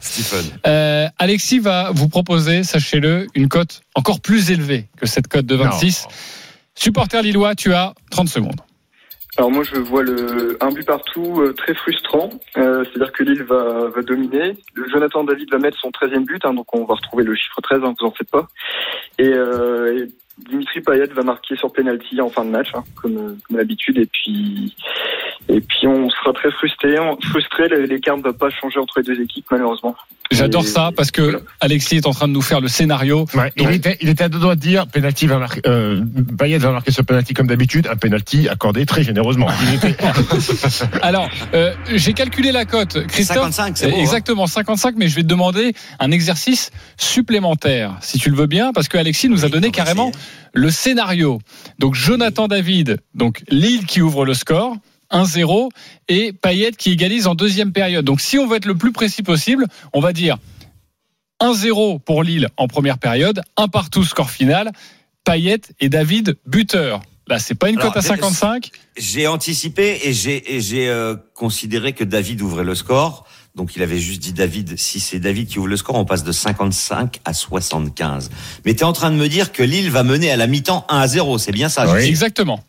[0.65, 5.55] Euh, Alexis va vous proposer, sachez-le, une cote encore plus élevée que cette cote de
[5.55, 6.07] 26.
[6.75, 8.61] Supporter lillois, tu as 30 secondes.
[9.37, 12.29] Alors moi je vois le un but partout euh, très frustrant.
[12.57, 14.57] Euh, C'est-à-dire que Lille va, va dominer.
[14.73, 17.61] Le Jonathan David va mettre son 13e but, hein, donc on va retrouver le chiffre
[17.61, 18.47] 13, hein, vous en faites pas.
[19.19, 23.17] Et, euh, et Dimitri Payet va marquer sur penalty en fin de match, hein, comme,
[23.17, 23.97] euh, comme d'habitude.
[23.97, 24.75] Et puis
[25.49, 26.99] et puis on sera très frustré.
[26.99, 29.95] On- Frustré, les- l'écart ne va pas changer entre les deux équipes malheureusement.
[30.31, 31.43] J'adore Et- ça parce que.
[31.59, 33.25] Alexis est en train de nous faire le scénario.
[33.33, 36.03] Ouais, il, était, il était à deux doigts de dire penalty va marquer, euh,
[36.37, 39.47] Payet va marquer ce penalty comme d'habitude, un penalty accordé très généreusement.
[41.01, 43.05] Alors, euh, j'ai calculé la cote.
[43.07, 43.99] Christophe, 55, c'est beau, hein.
[43.99, 48.71] exactement 55, mais je vais te demander un exercice supplémentaire, si tu le veux bien,
[48.73, 50.23] parce que Alexis nous a donné carrément essayer.
[50.53, 51.39] le scénario.
[51.79, 54.75] Donc Jonathan David, donc Lille qui ouvre le score.
[55.11, 55.69] 1-0
[56.07, 58.05] et Payet qui égalise en deuxième période.
[58.05, 60.37] Donc si on veut être le plus précis possible, on va dire
[61.41, 64.71] 1-0 pour Lille en première période, un partout score final,
[65.23, 67.01] Payet et David buteur.
[67.27, 68.71] Là, c'est pas une cote à 55.
[68.95, 73.25] J'ai anticipé et j'ai euh, considéré que David ouvrait le score.
[73.53, 76.23] Donc il avait juste dit David, si c'est David qui ouvre le score, on passe
[76.23, 78.29] de 55 à 75.
[78.65, 80.85] Mais tu es en train de me dire que Lille va mener à la mi-temps
[80.89, 82.03] 1 à 0, c'est bien ça Oui.
[82.03, 82.63] Exactement.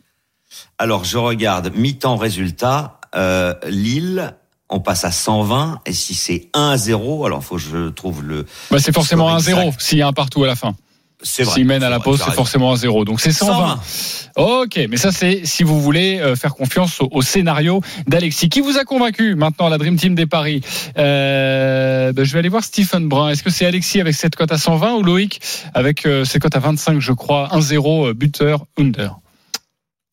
[0.79, 4.35] Alors je regarde mi-temps résultat, euh, Lille,
[4.71, 8.23] on passe à 120 et si c'est 1 à 0, alors faut que je trouve
[8.23, 9.81] le Bah, c'est forcément un score 0 exact.
[9.81, 10.75] s'il y a un partout à la fin.
[11.21, 13.05] S'il mène à la pause, c'est forcément un 0.
[13.05, 13.81] Donc c'est 120.
[14.37, 18.49] Ok, mais ça c'est si vous voulez euh, faire confiance au, au scénario d'Alexis.
[18.49, 20.61] Qui vous a convaincu maintenant la Dream Team des paris?
[20.97, 23.31] Euh, ben, Je vais aller voir Stephen Brun.
[23.31, 25.41] Est-ce que c'est Alexis avec cette cote à 120 ou Loïc
[25.75, 27.49] avec euh, cette cote à 25 je crois?
[27.53, 29.17] 1-0 euh, buteur under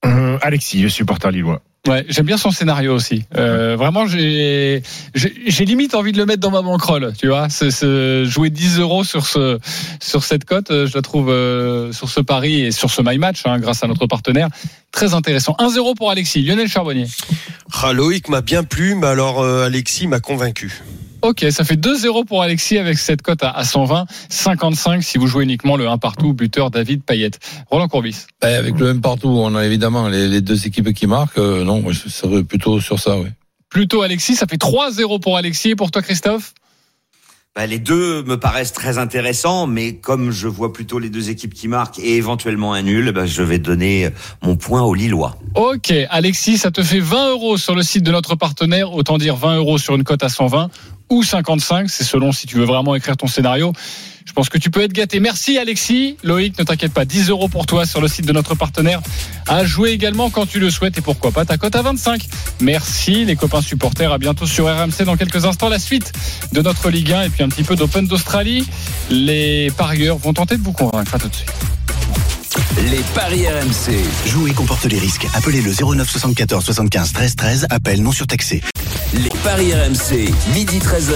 [0.05, 1.61] Euh, Alexis, le supporter lillois.
[1.87, 3.25] Ouais, j'aime bien son scénario aussi.
[3.37, 4.81] Euh, vraiment, j'ai
[5.59, 7.13] limite envie de le mettre dans ma bankroll.
[7.17, 7.47] Tu vois,
[8.23, 9.59] jouer 10 euros sur ce
[10.01, 13.17] sur cette cote, euh, je la trouve euh, sur ce pari et sur ce my
[13.17, 14.49] match, hein, grâce à notre partenaire,
[14.91, 15.55] très intéressant.
[15.59, 16.41] 1-0 pour Alexis.
[16.41, 17.07] Lionel Charbonnier.
[17.83, 20.81] Ah, Loïc m'a bien plu, mais alors euh, Alexis m'a convaincu.
[21.25, 25.25] Ok, ça fait 2-0 pour Alexis avec cette cote à, à 120, 55 si vous
[25.25, 27.31] jouez uniquement le 1 partout, buteur David Payet.
[27.71, 28.27] Roland Courbis.
[28.39, 31.39] Ben, avec le même partout, on a évidemment les, les deux équipes qui marquent.
[31.39, 33.29] Euh, non, je serais plutôt sur ça, oui.
[33.69, 36.53] Plutôt Alexis, ça fait 3-0 pour Alexis et pour toi Christophe?
[37.57, 41.53] Bah, les deux me paraissent très intéressants, mais comme je vois plutôt les deux équipes
[41.53, 44.09] qui marquent et éventuellement un nul, bah, je vais donner
[44.43, 45.37] mon point aux Lillois.
[45.55, 49.37] Ok, Alexis, ça te fait 20 euros sur le site de notre partenaire, autant dire
[49.37, 50.69] 20 euros sur une cote à 120
[51.09, 53.71] ou 55, c'est selon si tu veux vraiment écrire ton scénario.
[54.25, 55.19] Je pense que tu peux être gâté.
[55.19, 56.17] Merci Alexis.
[56.23, 59.01] Loïc, ne t'inquiète pas, 10 euros pour toi sur le site de notre partenaire.
[59.47, 62.25] À jouer également quand tu le souhaites et pourquoi pas ta cote à 25.
[62.59, 64.11] Merci les copains supporters.
[64.11, 65.69] À bientôt sur RMC dans quelques instants.
[65.69, 66.11] La suite
[66.51, 68.67] de notre Ligue 1 et puis un petit peu d'Open d'Australie.
[69.09, 71.13] Les parieurs vont tenter de vous convaincre.
[71.13, 71.53] À tout de suite.
[72.78, 74.04] Les paris RMC.
[74.28, 75.28] Jouer comporte les risques.
[75.34, 77.67] Appelez le 09 74 75 13 13.
[77.69, 78.62] Appel non surtaxé.
[79.13, 80.30] Les paris RMC.
[80.54, 81.13] Midi 13h.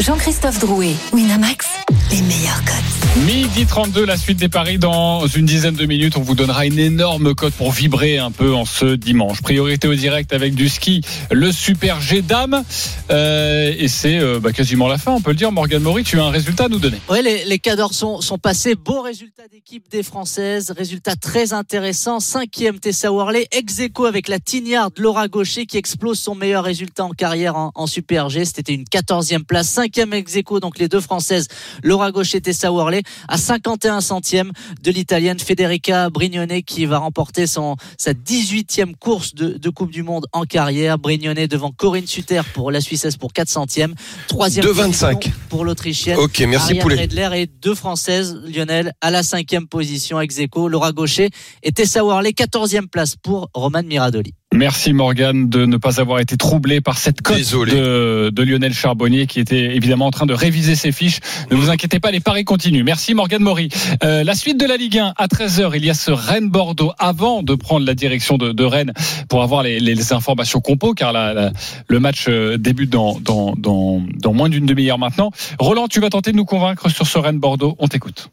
[0.00, 1.66] Jean-Christophe Drouet, Winamax,
[2.10, 3.24] les meilleurs codes.
[3.26, 6.16] Midi 32, la suite des paris dans une dizaine de minutes.
[6.16, 9.42] On vous donnera une énorme cote pour vibrer un peu en ce dimanche.
[9.42, 12.64] Priorité au direct avec du ski, le Super G Dame.
[13.10, 15.52] Euh, et c'est euh, bah, quasiment la fin, on peut le dire.
[15.52, 16.98] Morgan Maury, tu as un résultat à nous donner.
[17.10, 18.76] Ouais, les, les cadors sont, sont passés.
[18.76, 20.72] Beau résultat d'équipe des Françaises.
[20.74, 22.20] Résultat très intéressant.
[22.20, 23.46] Cinquième Tessa Worley.
[23.50, 27.56] Ex aequo avec la Tignard de Laura Gaucher qui explose son meilleur résultat en carrière
[27.56, 28.44] en, en Super G.
[28.44, 29.68] C'était une quatorzième place.
[29.68, 31.48] Cinquième ex aequo, donc les deux Françaises,
[31.82, 34.52] Laura Gaucher, Tessa Worley, à 51 centièmes
[34.82, 40.02] de l'Italienne Federica Brignone qui va remporter son, sa 18e course de, de Coupe du
[40.02, 40.98] Monde en carrière.
[40.98, 43.94] Brignone devant Corinne Suter pour la Suissesse pour 4 centièmes.
[44.28, 44.74] Troisième 2,25.
[44.74, 46.18] position pour l'Autrichienne.
[46.18, 47.02] Ok, merci Ariane Poulet.
[47.02, 51.30] Redler et deux Françaises, Lionel, à la cinquième position, ex aequo, Laura Gaucher
[51.62, 54.34] et Tessa Worley, quatorzième place pour Roman Miradoli.
[54.54, 57.38] Merci Morgan de ne pas avoir été troublé par cette cote
[57.74, 61.20] de, de Lionel Charbonnier qui était évidemment en train de réviser ses fiches.
[61.50, 62.82] Ne vous inquiétez pas, les paris continuent.
[62.84, 63.70] Merci Morgan Maury.
[64.04, 67.42] Euh, la suite de la Ligue 1 à 13h, il y a ce Rennes-Bordeaux avant
[67.42, 68.92] de prendre la direction de, de Rennes
[69.30, 71.52] pour avoir les, les informations compo car la- la-
[71.88, 75.30] le match euh, débute dans, dans, dans, dans moins d'une demi-heure maintenant.
[75.58, 77.74] Roland, tu vas tenter de nous convaincre sur ce Rennes-Bordeaux.
[77.78, 78.28] On t'écoute.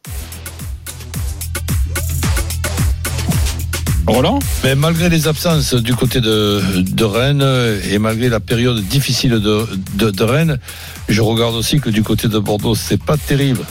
[4.63, 7.45] Mais malgré les absences du côté de, de Rennes
[7.91, 10.57] et malgré la période difficile de, de, Rennes,
[11.07, 13.61] je regarde aussi que du côté de Bordeaux, c'est pas terrible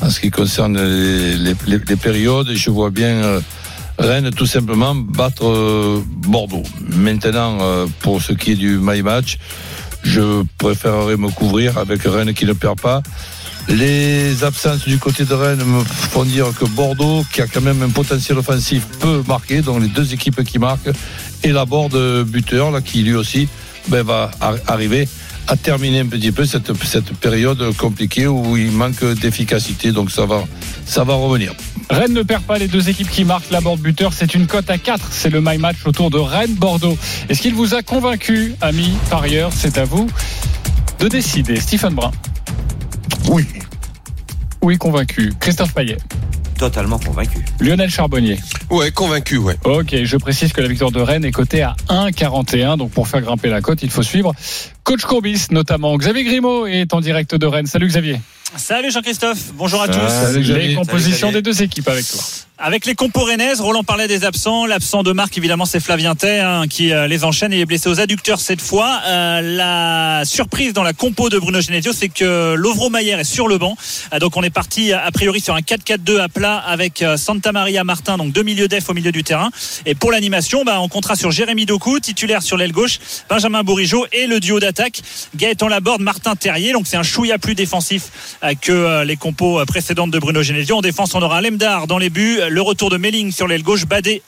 [0.00, 2.50] en ce qui concerne les, les, les- périodes.
[2.54, 3.40] Je vois bien euh,
[3.98, 6.62] Rennes tout simplement battre euh, Bordeaux.
[6.88, 9.38] Maintenant, euh, pour ce qui est du my match,
[10.04, 13.02] je préférerais me couvrir avec Rennes qui ne perd pas.
[13.68, 17.82] Les absences du côté de Rennes me font dire que Bordeaux, qui a quand même
[17.82, 19.62] un potentiel offensif, peut marquer.
[19.62, 20.90] Donc les deux équipes qui marquent.
[21.44, 23.48] Et la de buteur, qui lui aussi
[23.88, 25.08] ben, va ar- arriver
[25.48, 26.72] à terminer un petit peu cette,
[27.18, 29.92] période compliquée où il manque d'efficacité.
[29.92, 31.54] Donc ça va, revenir.
[31.90, 34.12] Rennes ne perd pas les deux équipes qui marquent la bord buteur.
[34.12, 35.08] C'est une cote à 4.
[35.10, 36.96] C'est le my match autour de Rennes-Bordeaux.
[37.28, 40.08] Est-ce qu'il vous a convaincu, ami parieur C'est à vous
[41.00, 41.56] de décider.
[41.56, 42.12] Stephen Brun.
[43.28, 43.46] Oui.
[44.62, 45.32] Oui, convaincu.
[45.40, 45.96] Christophe Payet.
[46.58, 47.44] Totalement convaincu.
[47.60, 48.38] Lionel Charbonnier.
[48.70, 49.56] Ouais, convaincu, ouais.
[49.64, 52.76] Ok, je précise que la victoire de Rennes est cotée à 1,41.
[52.76, 54.32] Donc pour faire grimper la cote, il faut suivre
[54.84, 55.96] Coach Courbis notamment.
[55.96, 57.66] Xavier Grimaud est en direct de Rennes.
[57.66, 58.20] Salut Xavier.
[58.54, 60.52] Salut Jean-Christophe, bonjour à Salut, tous.
[60.52, 62.20] Les compositions des deux équipes avec toi.
[62.64, 64.66] Avec les compos rennaises, Roland parlait des absents.
[64.66, 67.52] L'absent de Marc, évidemment, c'est Flavien Tay hein, qui euh, les enchaîne.
[67.52, 69.00] Il est blessé aux adducteurs cette fois.
[69.04, 73.48] Euh, la surprise dans la compo de Bruno Genesio, c'est que Lovro Mayer est sur
[73.48, 73.76] le banc.
[74.14, 77.82] Euh, donc on est parti a priori sur un 4-4-2 à plat avec Santa Maria
[77.82, 79.50] Martin, donc deux milieux def au milieu du terrain.
[79.84, 84.06] Et pour l'animation, bah, on comptera sur Jérémy Doku, titulaire sur l'aile gauche, Benjamin Bourigeau
[84.12, 85.02] et le duo d'attaque
[85.34, 86.74] Gaëtan Laborde, Martin Terrier.
[86.74, 90.76] Donc c'est un chouïa plus défensif que les compos précédentes de Bruno Genesio.
[90.76, 93.86] En défense, on aura Lemdar dans les buts, le retour de Melling sur l'aile gauche,
[93.86, 94.22] Badé,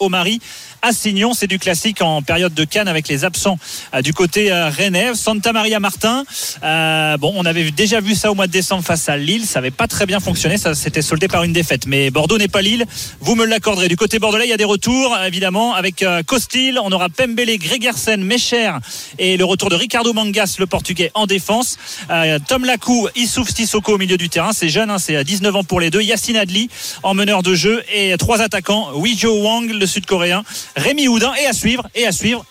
[0.85, 1.33] Omari, Assignon.
[1.35, 3.59] C'est du classique en période de Cannes avec les absents
[3.95, 5.15] euh, du côté euh, rennais.
[5.15, 6.25] Santa Maria Martin.
[6.63, 9.45] euh, bon, on avait déjà vu ça au mois de décembre face à Lille.
[9.45, 10.59] Ça n'avait pas très bien fonctionné.
[10.59, 11.87] Ça s'était soldé par une défaite.
[11.87, 12.85] Mais Bordeaux n'est pas Lille.
[13.21, 13.89] Vous me l'accorderez.
[13.89, 16.79] Du côté bordelais, il y a des retours, évidemment, avec euh, Costil.
[16.83, 18.73] On aura Pembele, Gregersen, Mecher
[19.19, 21.79] et le retour de Ricardo Mangas, le portugais, en défense.
[22.49, 24.53] Tom Lacou, Issouf Sissoko au milieu du terrain.
[24.53, 26.03] C'est jeune, hein, c'est à 19 ans pour les deux.
[26.03, 26.69] Yacine Adli
[27.03, 28.91] en meneur de jeu et trois attaquants.
[28.95, 30.45] Wijo Wang, le sud-coréen.
[30.77, 32.45] Rémi Houdin et à suivre, et à suivre,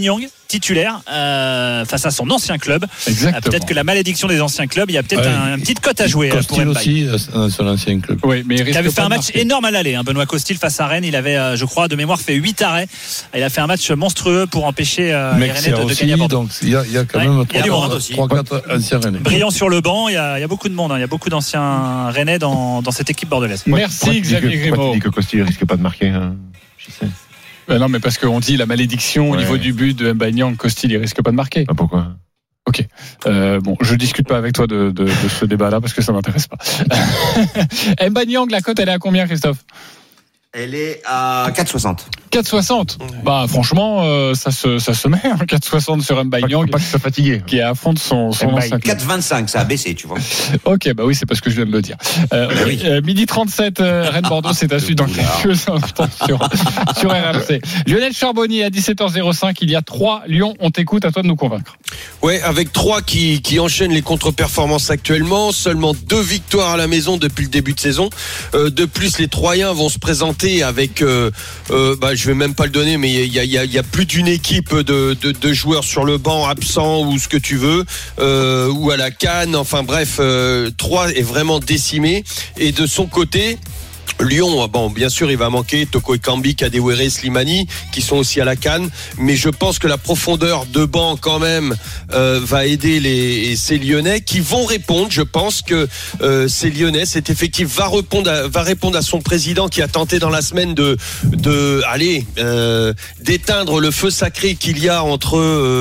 [0.00, 2.86] Nyang titulaire euh, face à son ancien club.
[3.06, 3.36] Exactement.
[3.36, 5.28] Euh, peut-être que la malédiction des anciens clubs, il y a peut-être Ouais.
[5.28, 7.08] un, une petite cote à jouer euh, pour Costil Mbaye.
[7.10, 8.18] aussi, euh, son ancien club.
[8.24, 9.40] Oui, mais il avait fait un match marquer.
[9.42, 9.94] énorme à l'aller.
[9.94, 10.02] Hein.
[10.04, 12.88] Benoît Costil face à Rennes, il avait, euh, je crois, de mémoire fait 8 arrêts.
[13.36, 16.16] Il a fait un match monstrueux pour empêcher euh, les c'est de, de gagner à
[16.16, 16.36] Bordeaux.
[16.38, 17.92] donc il y a, il y a quand Ouais, même il y a du monde
[17.92, 18.14] aussi.
[18.14, 19.18] 3-4 anciens Rennais.
[19.18, 20.92] Brillant sur le banc, il y a, il y a beaucoup de monde.
[20.92, 20.96] hein.
[20.96, 23.64] Il y a beaucoup d'anciens Rennais dans, dans cette équipe bordelaise.
[23.66, 24.92] Merci Xavier Grimaud.
[24.92, 26.36] tu dis que Costil risque pas de marquer hein
[26.78, 27.06] Je sais.
[27.68, 29.38] Ben non, mais parce qu'on dit la malédiction au Ouais.
[29.38, 31.64] niveau du but de Mbanyang, Costil, il risque pas de marquer.
[31.64, 32.08] Bah, pourquoi?
[33.26, 36.12] Euh, bon, je discute pas avec toi de, de, de ce débat-là parce que ça
[36.12, 36.58] m'intéresse pas.
[38.10, 39.64] Mbanyang, la cote, elle est à combien, Christophe?
[40.52, 42.00] Elle est à 4,60.
[42.30, 42.98] 4,60.
[43.24, 46.78] Bah, franchement, euh, ça se, ça se met, hein, 4,60 sur Pas, Mbanyang, faut pas
[46.78, 47.42] qu'il soit fatigué.
[47.46, 48.66] qui est à fond de son, son Mbaye.
[48.66, 48.98] ancien club.
[48.98, 50.18] 4,25, ça a baissé, tu vois.
[50.64, 51.96] Ok, bah oui, c'est parce que je viens de le dire.
[52.32, 52.80] Euh, Bah oui.
[52.84, 56.38] euh, midi 37, euh, Rennes-Bordeaux, c'est à suivre dans quelques instants sur,
[56.98, 57.60] sur RMC.
[57.86, 61.36] Lionel Charbonnier à 17h05, il y a trois Lyon, on t'écoute, à toi de nous
[61.36, 61.76] convaincre.
[62.22, 67.16] Ouais, avec trois qui, qui enchaînent les contre-performances actuellement, seulement deux victoires à la maison
[67.16, 68.10] depuis le début de saison.
[68.54, 71.30] Euh, de plus, les Troyens vont se présenter avec, euh,
[71.70, 74.74] euh, bah, je vais même pas le donner, mais il y a, plus d'une équipe
[74.74, 77.84] de, joueurs sur le banc, absents ou ce que tu veux,
[78.18, 79.54] euh, ou à la canne.
[79.54, 82.24] Enfin bref, euh, Troyes est vraiment décimé.
[82.56, 83.58] Et de son côté,
[84.20, 88.44] Lyon, bon, bien sûr, il va manquer Toko Ekambi, Kadewere, Slimani, qui sont aussi à
[88.44, 88.90] la canne.
[89.18, 91.76] Mais je pense que la profondeur de banc, quand même,
[92.12, 95.08] euh, va aider les, ces Lyonnais qui vont répondre.
[95.10, 95.88] Je pense que
[96.22, 99.88] euh, ces Lyonnais, cet effectif va répondre, à, va répondre à son président qui a
[99.88, 105.02] tenté dans la semaine de, de aller euh, d'éteindre le feu sacré qu'il y a
[105.04, 105.38] entre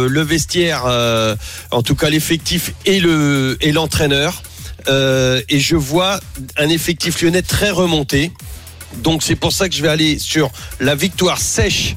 [0.07, 0.85] le vestiaire,
[1.71, 4.41] en tout cas l'effectif et le et l'entraîneur.
[4.89, 6.19] Euh, et je vois
[6.57, 8.31] un effectif lyonnais très remonté.
[9.03, 11.95] Donc c'est pour ça que je vais aller sur la victoire sèche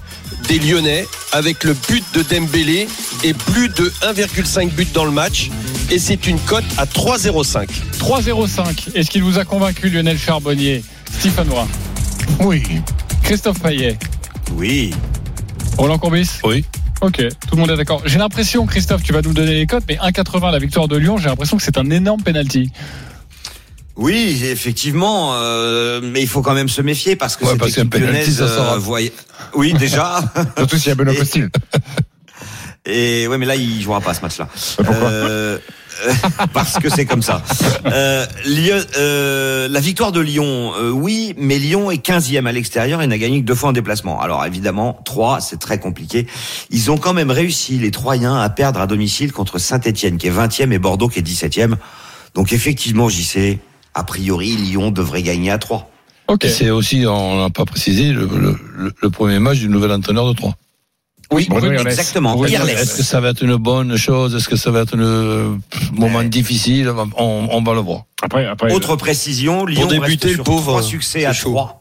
[0.48, 2.88] des Lyonnais avec le but de Dembélé
[3.22, 5.50] et plus de 1,5 but dans le match.
[5.90, 7.68] Et c'est une cote à 3,05.
[7.98, 8.94] 3-0-5.
[8.96, 10.82] Est-ce qu'il vous a convaincu, Lionel Charbonnier
[11.18, 11.66] Stéphane Roy
[12.40, 12.62] Oui.
[13.22, 13.96] Christophe Payet?
[14.52, 14.92] Oui.
[15.78, 16.28] Roland Courbis?
[16.44, 16.64] Oui.
[17.00, 18.02] Ok, tout le monde est d'accord.
[18.04, 21.16] J'ai l'impression, Christophe, tu vas nous donner les cotes, mais 1,80 la victoire de Lyon,
[21.18, 22.70] j'ai l'impression que c'est un énorme penalty.
[23.96, 27.72] Oui, effectivement, euh, mais il faut quand même se méfier parce que Ouais, cette parce
[27.78, 29.12] équipe penalty, lyonnaise, ça sera- euh, voyait-
[29.54, 30.20] Oui, déjà.
[30.58, 31.48] Surtout s'il y a Benoît Et- Costil.
[32.86, 34.48] Et ouais, mais là, il jouera pas ce match-là.
[34.76, 34.94] Pourquoi?
[34.96, 35.58] Euh,
[36.52, 37.42] Parce que c'est comme ça.
[37.86, 43.02] Euh, Lyon- euh, la victoire de Lyon, euh, oui, mais Lyon est 15e à l'extérieur
[43.02, 44.20] et n'a gagné que deux fois en déplacement.
[44.20, 46.26] Alors évidemment, 3, c'est très compliqué.
[46.70, 50.30] Ils ont quand même réussi, les Troyens, à perdre à domicile contre Saint-Etienne, qui est
[50.32, 51.74] 20e, et Bordeaux, qui est 17e.
[52.34, 53.58] Donc effectivement, j'y sais,
[53.94, 55.90] a priori, Lyon devrait gagner à 3.
[56.28, 56.44] Ok.
[56.44, 59.90] Et c'est aussi, on n'a pas précisé, le, le- le- le premier match du nouvel
[59.90, 60.54] entraîneur de Troyes.
[61.32, 61.48] Oui,
[61.86, 62.44] exactement.
[62.44, 64.34] Est-ce que ça va être une bonne chose?
[64.34, 65.56] Est-ce que ça va être un euh,
[65.92, 66.92] moment difficile?
[67.16, 68.04] On, on va le voir.
[68.22, 68.72] Après, après.
[68.72, 71.50] Autre précision, Lyon débuter, reste le sur pauvre, trois succès à chaud.
[71.50, 71.80] 3.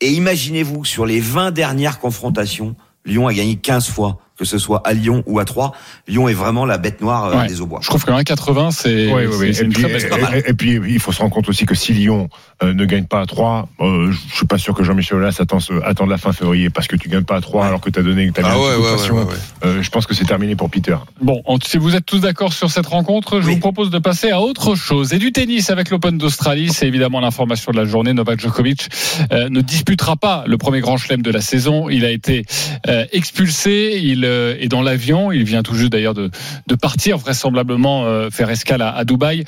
[0.00, 2.74] Et imaginez-vous que sur les 20 dernières confrontations,
[3.04, 5.72] Lyon a gagné 15 fois, que ce soit à Lyon ou à 3.
[6.08, 7.46] Lyon est vraiment la bête noire euh, Ouais.
[7.46, 7.80] des Aubois.
[7.82, 9.54] Je trouve que 1,80, c'est oui.
[9.54, 10.18] c'est Et une puis, très belle cote.
[10.34, 12.28] et- et- et puis, il faut se rendre compte aussi que si Lyon
[12.62, 16.06] euh, ne gagne pas à 3, euh, je suis pas sûr que Jean-Michel Aulas attend,
[16.06, 18.30] la fin février parce que tu gagnes pas à 3 alors que tu as donné
[18.30, 19.34] que as Ah ouais, ouais, ouais, ouais, ouais.
[19.64, 20.96] Euh, je pense que c'est terminé pour Peter.
[21.20, 23.54] Bon, en- si vous êtes tous d'accord sur cette rencontre, je Oui.
[23.54, 25.12] vous propose de passer à autre chose.
[25.12, 28.12] Et du tennis avec l'Open d'Australie, c'est évidemment l'information de la journée.
[28.12, 28.88] Novak Djokovic
[29.32, 31.88] euh, ne disputera pas le premier grand chelem de la saison.
[31.90, 32.44] Il a été
[32.88, 34.00] euh, expulsé.
[34.02, 35.32] Il est dans l'avion.
[35.32, 36.30] Il vient tout juste d'ailleurs de,
[36.66, 39.44] de partir vraisemblablement euh, faire escale à, à Dubaï.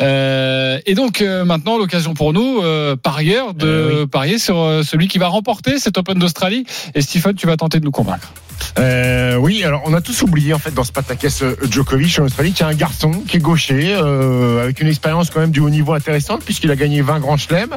[0.00, 5.08] Euh, et donc euh, maintenant l'occasion pour nous, euh, parieurs, de parier sur euh, celui
[5.08, 6.64] qui va remporter cet Open d'Australie.
[6.94, 8.32] Et Stephen, tu vas tenter de nous convaincre.
[8.78, 12.24] Euh, oui, alors on a tous oublié en fait dans ce pataquès euh, Djokovic en
[12.24, 15.50] Australie qu'il y a un garçon qui est gaucher euh, avec une expérience quand même
[15.50, 17.74] du haut niveau intéressante puisqu'il a gagné 20 grands chelems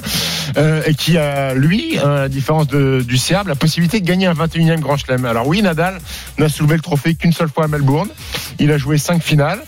[0.58, 4.28] euh, et qui a lui, à la différence de, du Serbe, la possibilité de gagner
[4.28, 5.26] un 21e grand chelem.
[5.26, 6.00] Alors oui, Nadal
[6.46, 8.10] n'a soulevé le trophée qu'une seule fois à Melbourne.
[8.60, 9.60] Il a joué cinq finales,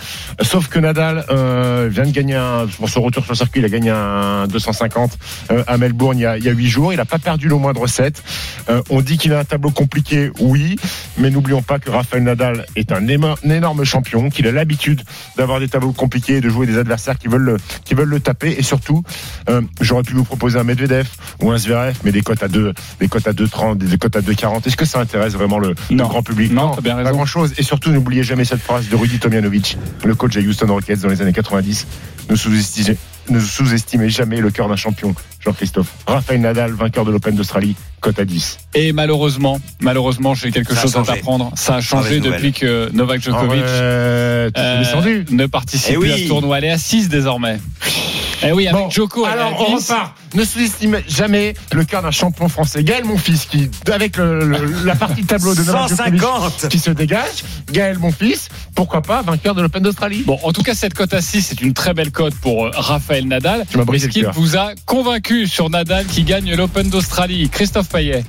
[0.42, 3.66] sauf que Nadal euh, vient de gagner un, pour son retour sur le circuit, il
[3.66, 5.18] a gagné un 250
[5.52, 6.94] euh, à Melbourne il y a il y a huit jours.
[6.94, 8.24] Il n'a pas perdu le moindre set.
[8.70, 10.76] Euh, on dit qu'il a un tableau compliqué, oui,
[11.18, 15.02] mais n'oublions pas que Rafael Nadal est un, énorme champion, qu'il a l'habitude
[15.36, 18.20] d'avoir des tableaux compliqués et de jouer des adversaires qui veulent le, qui veulent le
[18.20, 18.56] taper.
[18.58, 19.04] Et surtout,
[19.50, 21.08] euh, j'aurais pu vous proposer un Medvedev
[21.42, 24.16] ou un Zverev, mais des cotes à 2, des cotes à 2,30, des, des cotes
[24.16, 24.68] à 2,40.
[24.68, 26.52] Est-ce que ça intéresse vraiment le, le grand public?
[26.52, 27.12] Non, t'as bien pas raison.
[27.12, 27.54] grand chose.
[27.58, 31.10] Et surtout, n'oubliez jamais cette phrase de Rudy Tomjanovic, le coach à Houston Rockets dans
[31.10, 31.88] les années 90.
[32.30, 32.98] Ne sous-estimez,
[33.30, 35.88] ne sous-estimez jamais le cœur d'un champion, Jean-Christophe.
[36.06, 38.58] Rafael Nadal, vainqueur de l'Open d'Australie, cote à 10.
[38.74, 41.14] Et malheureusement, malheureusement, j'ai quelque Ça a chose à changé.
[41.14, 41.52] t'apprendre.
[41.56, 45.26] Ça a changé Mauvaise depuis que Novak Djokovic Ah ouais, tu t'es descendu.
[45.32, 46.12] ne participe Eh plus oui.
[46.12, 46.58] à ce tournoi.
[46.58, 47.60] Elle est à 6 désormais.
[48.44, 49.90] Eh oui, avec Bon, est alors on 10.
[49.90, 50.14] repart.
[50.36, 52.84] Ne sous-estimez jamais le cœur d'un champion français.
[52.84, 56.70] Gaël, mon fils, qui, avec le- le- la partie tableau de Novak Djokovic 150.
[56.70, 60.24] qui se dégage, Gaël, mon fils, pourquoi pas vainqueur de l'Open d'Australie?
[60.26, 62.72] Bon, en tout cas, cette cote à 6, c'est une très belle cote pour euh,
[62.76, 63.66] Raphaël Nadal.
[63.70, 64.34] Tu m'as brisé le cœur.
[64.34, 67.50] vous a convaincu sur Nadal qui gagne l'Open d'Australie?
[67.50, 68.24] Christophe Payet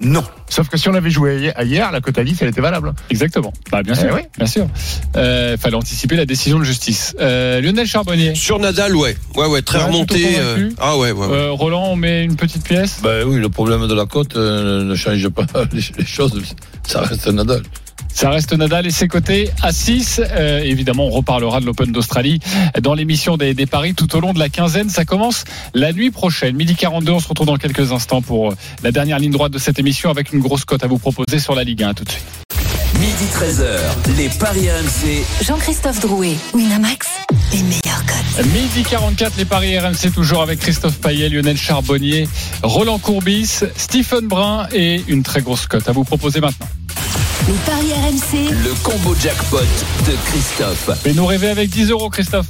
[0.00, 0.24] Non.
[0.50, 2.94] Sauf que si on avait joué hier, la cote à 10, elle était valable.
[3.10, 3.52] Exactement.
[3.70, 4.14] Bah, bien Eh sûr.
[4.14, 4.22] oui.
[4.36, 4.66] Bien sûr.
[5.16, 7.14] Euh, fallait anticiper la décision de justice.
[7.20, 8.34] Euh, Lionel Charbonnier.
[8.34, 9.16] Sur Nadal, ouais.
[9.36, 10.36] Ouais, ouais, très Ouais, remonté.
[10.38, 10.70] euh.
[10.78, 11.26] Ah ouais, ouais.
[11.26, 11.36] ouais.
[11.36, 14.84] Euh, Roland, on met une petite pièce Ben oui, le problème de la cote euh,
[14.84, 16.32] ne change pas les, les choses.
[16.86, 17.62] Ça reste Nadal.
[18.12, 20.20] Ça reste Nadal et ses côtés à 6.
[20.30, 22.40] Euh, évidemment, on reparlera de l'Open d'Australie
[22.80, 24.90] dans l'émission des, des paris tout au long de la quinzaine.
[24.90, 25.44] Ça commence
[25.74, 27.12] la nuit prochaine, midi 42.
[27.12, 30.10] On se retrouve dans quelques instants pour euh, la dernière ligne droite de cette émission
[30.10, 31.88] avec une grosse cote à vous proposer sur la Ligue 1.
[31.88, 32.24] À tout de suite.
[32.98, 35.44] Midi 13h, les Paris RMC.
[35.44, 37.06] Jean-Christophe Drouet, Winamax,
[37.52, 38.46] les meilleurs codes.
[38.46, 42.28] Midi 44, les paris RMC toujours avec Christophe Payet, Lionel Charbonnier,
[42.64, 46.66] Roland Courbis, Stephen Brun et une très grosse cote à vous proposer maintenant.
[47.46, 50.90] Les paris RMC, Le combo jackpot de Christophe.
[51.06, 52.46] Et nous rêver avec 10 euros, Christophe.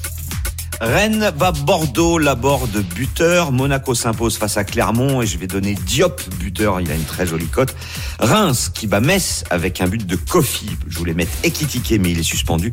[0.81, 3.53] Rennes bat Bordeaux, Laborde buteur.
[3.53, 6.81] Monaco s'impose face à Clermont et je vais donner Diop buteur.
[6.81, 7.74] Il a une très jolie cote.
[8.18, 10.70] Reims qui bat Metz avec un but de Kofi.
[10.88, 12.70] Je voulais mettre Ekitike mais il est suspendu.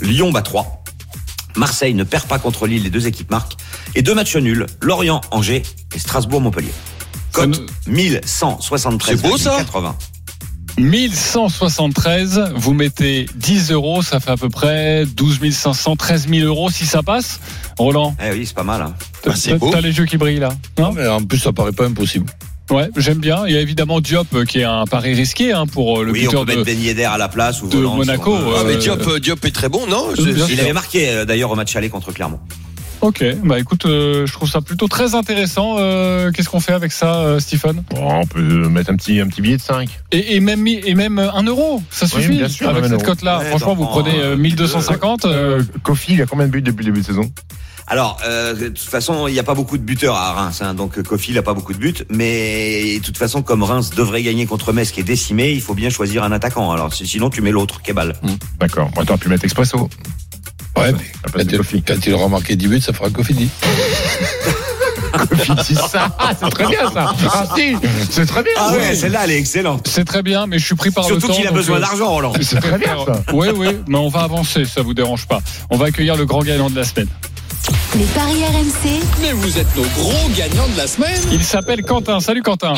[0.00, 0.82] Lyon bat 3.
[1.56, 2.84] Marseille ne perd pas contre Lille.
[2.84, 3.56] Les deux équipes marquent.
[3.94, 4.66] Et deux matchs nuls.
[4.80, 5.62] Lorient, Angers
[5.94, 6.72] et Strasbourg-Montpellier.
[7.32, 9.20] Cote 1173.
[9.20, 9.96] C'est beau, ça 80.
[10.78, 16.70] 1173, vous mettez 10 euros, ça fait à peu près 12 500, 13 000 euros
[16.70, 17.40] si ça passe.
[17.78, 18.82] Roland, Eh oui, c'est pas mal.
[18.82, 18.94] Hein.
[19.24, 19.70] Bah, c'est t'as beau.
[19.70, 20.50] t'as les yeux qui brillent là.
[20.78, 20.92] Non?
[20.92, 22.26] Mais en plus, ça paraît pas impossible.
[22.70, 23.44] ouais, j'aime bien.
[23.46, 26.12] Il y a évidemment Diop euh, qui est un pari risqué hein, pour euh, le
[26.12, 26.56] oui, on buteur peut de.
[26.58, 28.54] mettre Ben Yedder à la place ou de Monaco, on veut.
[28.58, 30.08] Ah, mais euh, Diop, euh, Diop est très bon, non?
[30.16, 30.52] Je-.
[30.52, 32.40] Il avait marqué euh, d'ailleurs au match aller contre Clermont.
[33.02, 35.74] Ok, bah écoute, euh, je trouve ça plutôt très intéressant.
[35.78, 39.26] Euh, Qu'est-ce qu'on fait avec ça, euh, Stephen Bon, on peut mettre un petit, un
[39.26, 39.88] petit billet de 5.
[40.12, 43.02] et, et même et même euh, un euro, ça Oui, suffit bien sûr, avec cette
[43.02, 43.40] cote-là.
[43.40, 45.24] Ouais, Franchement, vous prenez euh, euh, 1250.
[45.24, 47.28] euh, Euh, Kofi, il a combien de buts depuis le début de saison?
[47.88, 50.72] Alors, euh, de toute façon, il n'y a pas beaucoup de buteurs à Reims, hein,
[50.72, 54.22] donc euh, Kofi n'a pas beaucoup de buts, mais de toute façon, comme Reims devrait
[54.22, 56.70] gagner contre Metz qui est décimé, il faut bien choisir un attaquant.
[56.70, 58.14] Alors, si- sinon, tu mets l'autre, Kebal.
[58.60, 58.88] D'accord.
[58.94, 59.90] Bon, t'aurais pu mettre Expresso.
[60.76, 63.48] Ouais, mais quand, il, quand il aura marqué 10 buts, ça fera Kofi 10.
[65.28, 66.14] Kofi, c'est ça.
[66.18, 67.14] Ah, c'est très bien ça.
[67.30, 67.76] Ah si,
[68.10, 68.52] c'est très bien.
[68.56, 69.86] Ah ouais, celle-là, elle est excellente.
[69.90, 71.38] C'est très bien, mais je suis pris par Surtout le temps.
[71.38, 72.32] qu'il a besoin euh, d'argent, Roland.
[72.40, 73.22] C'est très bien ça.
[73.34, 75.40] Oui, oui, mais on va avancer, ça vous dérange pas.
[75.70, 77.08] On va accueillir le grand gagnant de la semaine.
[77.94, 81.20] les paris RMC, Mais vous êtes nos gros gagnants de la semaine.
[81.32, 82.20] Il s'appelle Quentin.
[82.20, 82.74] Salut Quentin.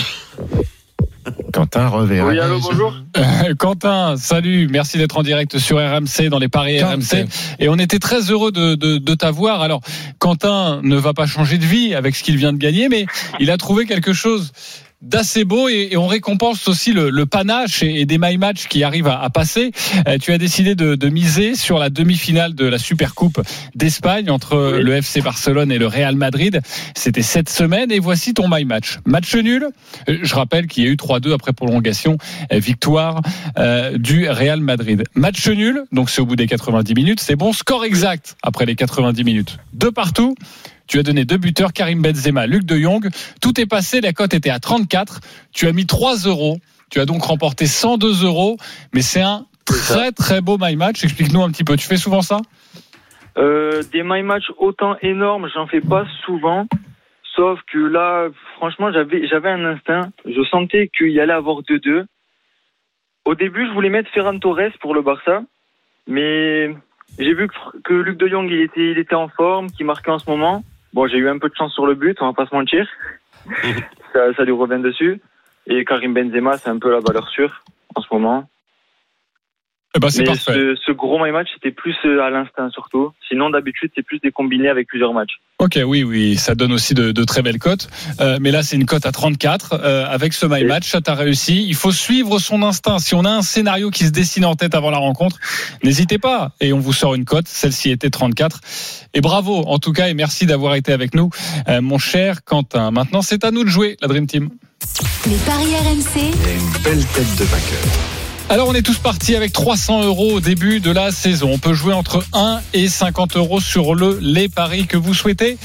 [1.54, 1.88] Quentin.
[2.08, 2.92] Oui, allô, bonjour.
[3.58, 4.66] Quentin, salut.
[4.68, 6.96] Merci d'être en direct sur RMC dans les paris Quentin.
[6.96, 7.28] RMC.
[7.60, 9.62] Et on était très heureux de, de, de t'avoir.
[9.62, 9.80] Alors,
[10.18, 13.06] Quentin ne va pas changer de vie avec ce qu'il vient de gagner, mais
[13.38, 14.50] il a trouvé quelque chose
[15.02, 18.68] d'assez beau et, et on récompense aussi le, le panache et, et des my match
[18.68, 19.72] qui arrivent à, à passer.
[20.08, 23.40] Euh, tu as décidé de, de miser sur la demi-finale de la Supercoupe
[23.74, 26.60] d'Espagne entre le FC Barcelone et le Real Madrid.
[26.96, 28.98] C'était cette semaine et voici ton my match.
[29.04, 29.68] Match nul.
[30.08, 32.16] Euh, Je rappelle qu'il y a eu 3-2 après prolongation.
[32.52, 33.20] Euh, Victoire
[33.58, 35.04] euh, du Real Madrid.
[35.14, 37.20] Match nul, donc c'est au bout des 90 minutes.
[37.20, 37.52] C'est bon.
[37.52, 39.58] Score exact après les 90 minutes.
[39.74, 40.34] Deux partout.
[40.86, 43.08] Tu as donné deux buteurs, Karim Benzema, Luc de Jong.
[43.40, 45.20] Tout est passé, la cote était à 34.
[45.52, 46.58] Tu as mis 3 euros.
[46.90, 48.56] Tu as donc remporté 102 euros,
[48.92, 51.02] mais c'est un très très beau my match.
[51.02, 51.76] Explique-nous un petit peu.
[51.76, 52.38] Tu fais souvent ça?
[53.36, 56.66] Euh, des my match autant énormes, j'en fais pas souvent.
[57.34, 60.10] Sauf que là, franchement, j'avais j'avais un instinct.
[60.24, 62.04] Je sentais qu'il y allait avoir 2-2.
[63.24, 65.42] Au début, je voulais mettre Ferran Torres pour le Barça,
[66.06, 66.74] mais
[67.18, 70.10] j'ai vu que, que Luc de Jong il était il était en forme, qu'il marquait
[70.10, 70.62] en ce moment.
[70.94, 72.88] Bon, j'ai eu un peu de chance sur le but, on va pas se mentir.
[74.12, 75.20] ça, ça lui revient dessus.
[75.66, 77.64] Et Karim Benzema, c'est un peu la valeur sûre
[77.96, 78.48] en ce moment.
[79.96, 80.52] Eh ben, c'est Mais parfait.
[80.54, 83.12] ce, ce gros my match, c'était plus euh, à l'instinct surtout.
[83.28, 85.34] Sinon, d'habitude, c'est plus des combinés avec plusieurs matchs.
[85.60, 87.88] Ok, oui, oui, ça donne aussi de, de très belles cotes.
[88.20, 89.74] Euh, mais là, c'est une cote à 34.
[89.74, 91.64] Euh, avec ce my match, ça t'a réussi.
[91.68, 92.98] Il faut suivre son instinct.
[92.98, 95.38] Si on a un scénario qui se dessine en tête avant la rencontre,
[95.84, 96.50] n'hésitez pas.
[96.60, 97.46] Et on vous sort une cote.
[97.46, 98.60] Celle-ci était 34.
[99.14, 101.30] Et bravo, en tout cas, et merci d'avoir été avec nous,
[101.68, 102.90] euh, mon cher Quentin.
[102.90, 104.50] Maintenant, c'est à nous de jouer, la Dream Team.
[105.26, 106.32] Les paris RMC.
[106.52, 108.13] une belle tête de vainqueur.
[108.50, 111.50] Alors on est tous partis avec 300 euros au début de la saison.
[111.52, 115.56] On peut jouer entre 1 et 50 euros sur le les paris que vous souhaitez.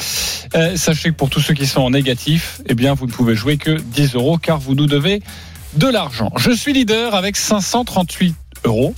[0.55, 3.35] Euh, sachez que pour tous ceux qui sont en négatif, eh bien vous ne pouvez
[3.35, 5.21] jouer que 10 euros car vous nous devez
[5.73, 6.31] de l'argent.
[6.37, 8.95] Je suis leader avec 538 euros.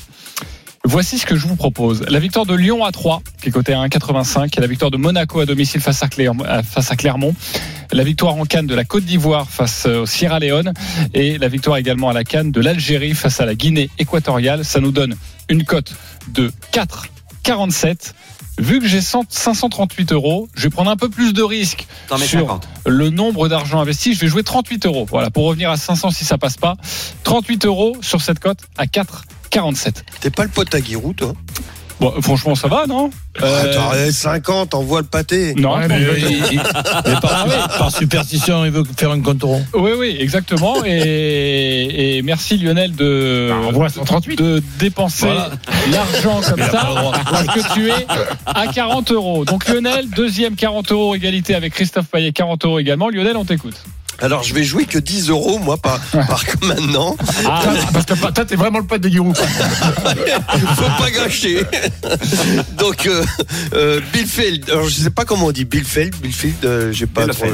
[0.92, 2.04] Voici ce que je vous propose.
[2.10, 4.98] La victoire de Lyon à 3, qui est cotée à 1,85, et la victoire de
[4.98, 7.34] Monaco à domicile face à, Clermont, euh, face à Clermont.
[7.94, 10.74] La victoire en Cannes de la Côte d'Ivoire face euh, au Sierra Leone.
[11.14, 14.66] Et la victoire également à la Cannes de l'Algérie face à la Guinée équatoriale.
[14.66, 15.16] Ça nous donne
[15.48, 15.94] une cote
[16.28, 18.12] de 4,47.
[18.60, 22.18] Vu que j'ai 100 538 euros, je vais prendre un peu plus de risques sur
[22.20, 22.68] 50.
[22.86, 24.14] le nombre d'argent investi.
[24.14, 25.06] Je vais jouer 38 euros.
[25.10, 26.76] Voilà, pour revenir à 500 si ça passe pas.
[27.24, 28.88] 38 euros sur cette cote à
[29.52, 29.94] 4,47.
[30.22, 31.34] T'es pas le pote à Giroud, toi
[32.00, 33.12] Bon, franchement, ça va, non
[33.44, 35.54] Euh, Attends, eh, 50, envoie le pâté.
[35.54, 36.58] Non, Ouais, mais il- il- il-
[37.06, 37.46] mais par,
[37.78, 39.64] par superstition, il veut faire un compte rond.
[39.76, 40.84] Oui, oui, exactement.
[40.84, 44.36] Et, et merci Lionel de, Bah, on voit 138.
[44.36, 45.52] de dépenser Voilà.
[45.92, 46.90] l'argent comme ça
[47.30, 48.08] parce que tu es
[48.48, 49.46] à 40 euros.
[49.46, 53.10] Donc Lionel, deuxième 40 euros égalité avec Christophe Payet, 40 euros également.
[53.10, 53.76] Lionel, on t'écoute.
[54.22, 57.16] Alors, je vais jouer que 10 euros, moi, par, par maintenant.
[57.46, 57.64] Ah,
[57.94, 59.36] Parce que toi, t'es vraiment le pote de Giroud.
[59.36, 59.46] quoi.
[60.76, 61.64] Faut pas gâcher.
[62.78, 63.24] Donc, euh,
[63.74, 67.46] euh, Billfield, alors je sais pas comment on dit Billfield, Billfield, euh, j'ai pas trop.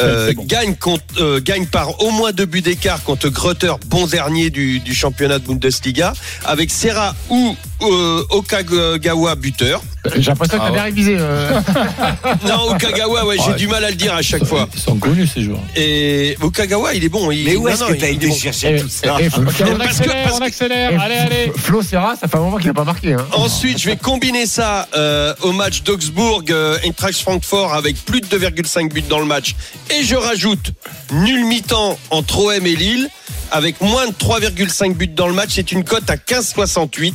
[0.00, 0.44] Euh, bon.
[0.44, 4.80] gagne, contre, euh, gagne par au moins deux buts d'écart contre Grutter, bon dernier du,
[4.80, 6.12] du championnat de Bundesliga,
[6.44, 9.82] avec Serra ou euh, Okagawa buteur.
[10.16, 10.88] J'ai l'impression que Ah t'as bien ouais.
[10.88, 11.16] révisé.
[11.18, 11.60] euh.
[12.46, 13.56] Non, Okagawa, ouais, j'ai Ouais.
[13.56, 14.68] du mal à le dire à chaque fois.
[14.74, 15.60] Ils sont connus, ces joueurs.
[15.76, 17.30] Et Okagawa, il est bon.
[17.30, 19.32] Il, Mais où est-ce que t'as été chercher Et- tout ça et- Ok,
[19.74, 21.00] on accélère, on que- accélère.
[21.00, 21.52] Allez, allez.
[21.56, 23.14] Flo Serra, ça fait un moment qu'il n'a pas marqué.
[23.14, 23.26] Hein.
[23.32, 28.26] Ensuite, je vais combiner ça euh, au match d'Augsbourg, euh, Eintracht Francfort avec plus de
[28.26, 29.54] 2,5 buts dans le match.
[29.90, 30.72] Et je rajoute
[31.12, 33.08] nul mi-temps entre OM et Lille
[33.50, 35.50] avec moins de 3,5 buts dans le match.
[35.54, 37.12] C'est une cote à 15,68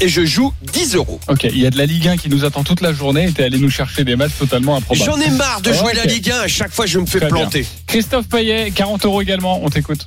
[0.00, 1.20] et je joue 10 euros.
[1.28, 3.32] Ok, il y a de la Ligue 1 qui nous attend toute la journée et
[3.32, 5.04] t'es allé nous chercher des matchs totalement improbables.
[5.04, 6.40] J'en ai marre de jouer la Ligue 1.
[6.40, 7.42] À chaque fois, je me fais Très bien.
[7.42, 7.66] planter.
[7.86, 9.60] Christophe Payet, 40 euros également.
[9.62, 10.06] On t'écoute.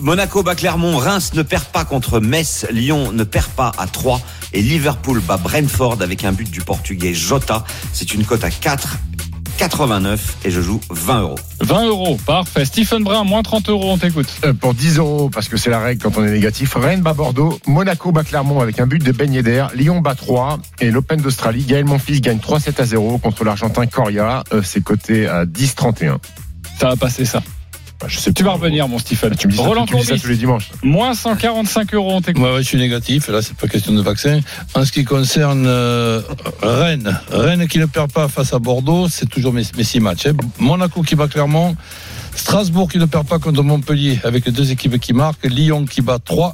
[0.00, 4.20] Monaco bat Clermont, Reims ne perd pas contre Metz, Lyon ne perd pas à 3
[4.52, 7.64] et Liverpool bat Brentford avec un but du portugais Jota.
[7.92, 8.50] C'est une cote à
[9.58, 11.38] 4,89 et je joue 20 euros.
[11.60, 12.64] 20 euros, parfait.
[12.64, 13.92] Stephen Brun, moins 30 euros.
[13.92, 14.26] On t'écoute.
[14.44, 16.74] Euh, Pour 10 euros, parce que c'est la règle quand on est négatif.
[16.74, 20.58] Rennes bat Bordeaux, Monaco bat Clermont avec un but de Ben Yedder, Lyon bat 3
[20.80, 24.42] et l'Open d'Australie, Gaël Monfils gagne 3-7 à 0 contre l'Argentin Coria.
[24.52, 26.18] Euh, c'est coté à 10-31.
[26.78, 27.42] Ça va passer ça.
[28.08, 29.34] Je sais Tu vas revenir, mon Stephen.
[29.36, 30.70] Tu me dis ça, Roland tu me dis ça tous les dimanches.
[30.82, 32.12] moins 145 euros.
[32.14, 32.40] On t'écoute.
[32.40, 33.28] Moi, ouais, je suis négatif.
[33.28, 34.40] Là, c'est pas question de vaccin.
[34.74, 36.20] En ce qui concerne euh,
[36.62, 40.26] Rennes, Rennes qui ne perd pas face à Bordeaux, c'est toujours mes, mes six matchs.
[40.26, 40.32] hein.
[40.58, 41.76] Monaco qui bat Clermont,
[42.34, 46.00] Strasbourg qui ne perd pas contre Montpellier avec les deux équipes qui marquent, Lyon qui
[46.02, 46.52] bat 3,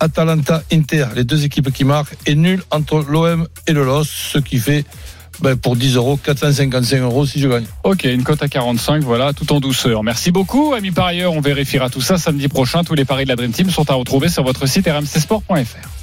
[0.00, 4.38] Atalanta, Inter, les deux équipes qui marquent, et nul entre l'OM et le LOS, ce
[4.38, 4.84] qui fait
[5.40, 7.64] ben, pour 10 euros, 455 euros si je gagne.
[7.84, 10.02] Ok, une cote à 45, voilà, tout en douceur.
[10.02, 11.32] Merci beaucoup, amis parieurs.
[11.32, 12.84] On vérifiera tout ça samedi prochain.
[12.84, 15.95] Tous les paris de la Dream Team sont à retrouver sur votre site rmcsport.fr.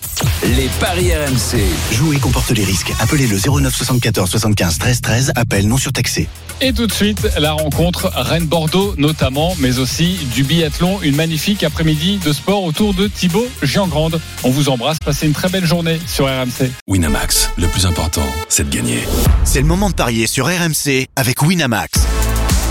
[0.43, 1.59] Les paris RMC.
[1.91, 2.93] Jouer comporte les risques.
[2.99, 5.31] Appelez le 09 74 75 13 13.
[5.35, 6.27] Appel non surtaxé.
[6.61, 10.99] Et tout de suite, la rencontre Rennes-Bordeaux notamment, mais aussi du biathlon.
[11.01, 14.21] Une magnifique après-midi de sport autour de Thibaut Giangrande.
[14.43, 16.71] On vous embrasse, passez une très belle journée sur RMC.
[16.87, 18.99] Winamax, le plus important, c'est de gagner.
[19.43, 21.91] C'est le moment de parier sur RMC avec Winamax.